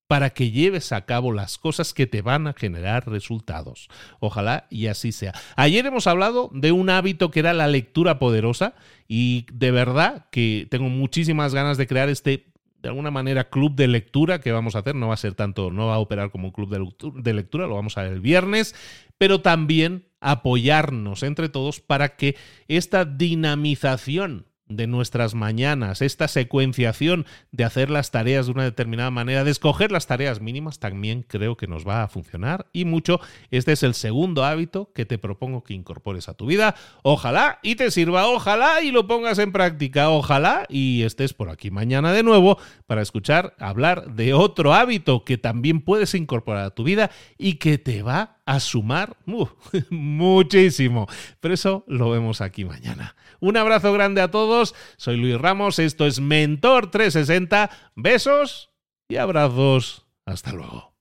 para 0.07 0.29
que 0.29 0.51
lleves 0.51 0.93
a 0.93 1.05
cabo 1.05 1.33
las 1.33 1.57
cosas 1.57 1.93
que 1.93 2.07
te 2.07 2.21
van 2.21 2.47
a 2.47 2.53
generar 2.53 3.09
resultados. 3.09 3.89
Ojalá 4.19 4.65
y 4.69 4.87
así 4.87 5.11
sea. 5.11 5.33
Ayer 5.55 5.85
hemos 5.85 6.07
hablado 6.07 6.49
de 6.53 6.71
un 6.71 6.89
hábito 6.89 7.29
que 7.29 7.41
era 7.41 7.53
la 7.53 7.67
lectura 7.67 8.17
poderosa 8.17 8.73
y 9.07 9.45
de 9.51 9.71
verdad 9.71 10.27
que 10.31 10.67
tengo 10.71 10.89
muchísimas 10.89 11.53
ganas 11.53 11.77
de 11.77 11.87
crear 11.87 12.09
este 12.09 12.47
de 12.81 12.89
alguna 12.89 13.11
manera 13.11 13.49
club 13.49 13.75
de 13.75 13.87
lectura 13.87 14.39
que 14.39 14.51
vamos 14.51 14.75
a 14.75 14.79
hacer. 14.79 14.95
No 14.95 15.09
va 15.09 15.15
a 15.15 15.17
ser 15.17 15.33
tanto, 15.33 15.71
no 15.71 15.87
va 15.87 15.95
a 15.95 15.99
operar 15.99 16.31
como 16.31 16.47
un 16.47 16.53
club 16.53 16.69
de 17.15 17.33
lectura, 17.33 17.67
lo 17.67 17.75
vamos 17.75 17.97
a 17.97 18.03
ver 18.03 18.13
el 18.13 18.21
viernes, 18.21 18.75
pero 19.17 19.41
también 19.41 20.06
apoyarnos 20.19 21.23
entre 21.23 21.49
todos 21.49 21.79
para 21.79 22.15
que 22.15 22.35
esta 22.67 23.05
dinamización 23.05 24.47
de 24.69 24.87
nuestras 24.87 25.35
mañanas, 25.35 26.01
esta 26.01 26.27
secuenciación 26.27 27.25
de 27.51 27.63
hacer 27.63 27.89
las 27.89 28.11
tareas 28.11 28.47
de 28.47 28.51
una 28.51 28.63
determinada 28.63 29.11
manera, 29.11 29.43
de 29.43 29.51
escoger 29.51 29.91
las 29.91 30.07
tareas 30.07 30.41
mínimas, 30.41 30.79
también 30.79 31.23
creo 31.23 31.57
que 31.57 31.67
nos 31.67 31.87
va 31.87 32.03
a 32.03 32.07
funcionar 32.07 32.67
y 32.73 32.85
mucho. 32.85 33.19
Este 33.51 33.71
es 33.71 33.83
el 33.83 33.93
segundo 33.93 34.43
hábito 34.43 34.91
que 34.93 35.05
te 35.05 35.17
propongo 35.17 35.63
que 35.63 35.73
incorpores 35.73 36.29
a 36.29 36.33
tu 36.33 36.45
vida. 36.45 36.75
Ojalá 37.03 37.59
y 37.63 37.75
te 37.75 37.91
sirva, 37.91 38.27
ojalá 38.27 38.81
y 38.81 38.91
lo 38.91 39.07
pongas 39.07 39.39
en 39.39 39.51
práctica, 39.51 40.09
ojalá 40.09 40.65
y 40.69 41.03
estés 41.03 41.33
por 41.33 41.49
aquí 41.49 41.71
mañana 41.71 42.11
de 42.11 42.23
nuevo 42.23 42.57
para 42.85 43.01
escuchar 43.01 43.55
hablar 43.59 44.13
de 44.13 44.33
otro 44.33 44.73
hábito 44.73 45.23
que 45.23 45.37
también 45.37 45.81
puedes 45.81 46.13
incorporar 46.15 46.65
a 46.65 46.75
tu 46.75 46.83
vida 46.83 47.11
y 47.37 47.55
que 47.55 47.77
te 47.77 48.03
va 48.03 48.37
a 48.45 48.59
sumar 48.59 49.17
muchísimo. 49.89 51.07
Pero 51.39 51.53
eso 51.53 51.83
lo 51.87 52.09
vemos 52.09 52.41
aquí 52.41 52.65
mañana. 52.65 53.15
Un 53.39 53.57
abrazo 53.57 53.93
grande 53.93 54.21
a 54.21 54.31
todos. 54.31 54.75
Soy 54.97 55.17
Luis 55.17 55.37
Ramos. 55.37 55.79
Esto 55.79 56.05
es 56.05 56.19
Mentor 56.19 56.91
360. 56.91 57.69
Besos 57.95 58.71
y 59.07 59.17
abrazos. 59.17 60.05
Hasta 60.25 60.51
luego. 60.51 60.93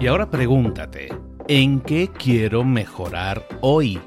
Y 0.00 0.06
ahora 0.06 0.30
pregúntate, 0.30 1.12
¿en 1.46 1.80
qué 1.80 2.08
quiero 2.08 2.64
mejorar 2.64 3.46
hoy? 3.60 4.00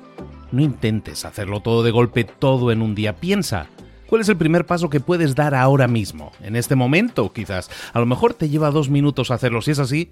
No 0.51 0.61
intentes 0.61 1.23
hacerlo 1.23 1.61
todo 1.61 1.83
de 1.83 1.91
golpe, 1.91 2.23
todo 2.23 2.71
en 2.71 2.81
un 2.81 2.95
día. 2.95 3.15
Piensa, 3.17 3.67
¿Cuál 4.13 4.21
es 4.21 4.29
el 4.29 4.37
primer 4.37 4.67
paso 4.67 4.91
que 4.91 4.99
puedes 4.99 5.33
dar 5.33 5.55
ahora 5.55 5.87
mismo? 5.87 6.33
En 6.41 6.55
este 6.55 6.75
momento, 6.75 7.33
quizás. 7.33 7.71
A 7.93 7.99
lo 7.99 8.05
mejor 8.05 8.35
te 8.35 8.47
lleva 8.47 8.69
dos 8.69 8.87
minutos 8.87 9.31
hacerlo. 9.31 9.59
Si 9.63 9.71
es 9.71 9.79
así, 9.79 10.11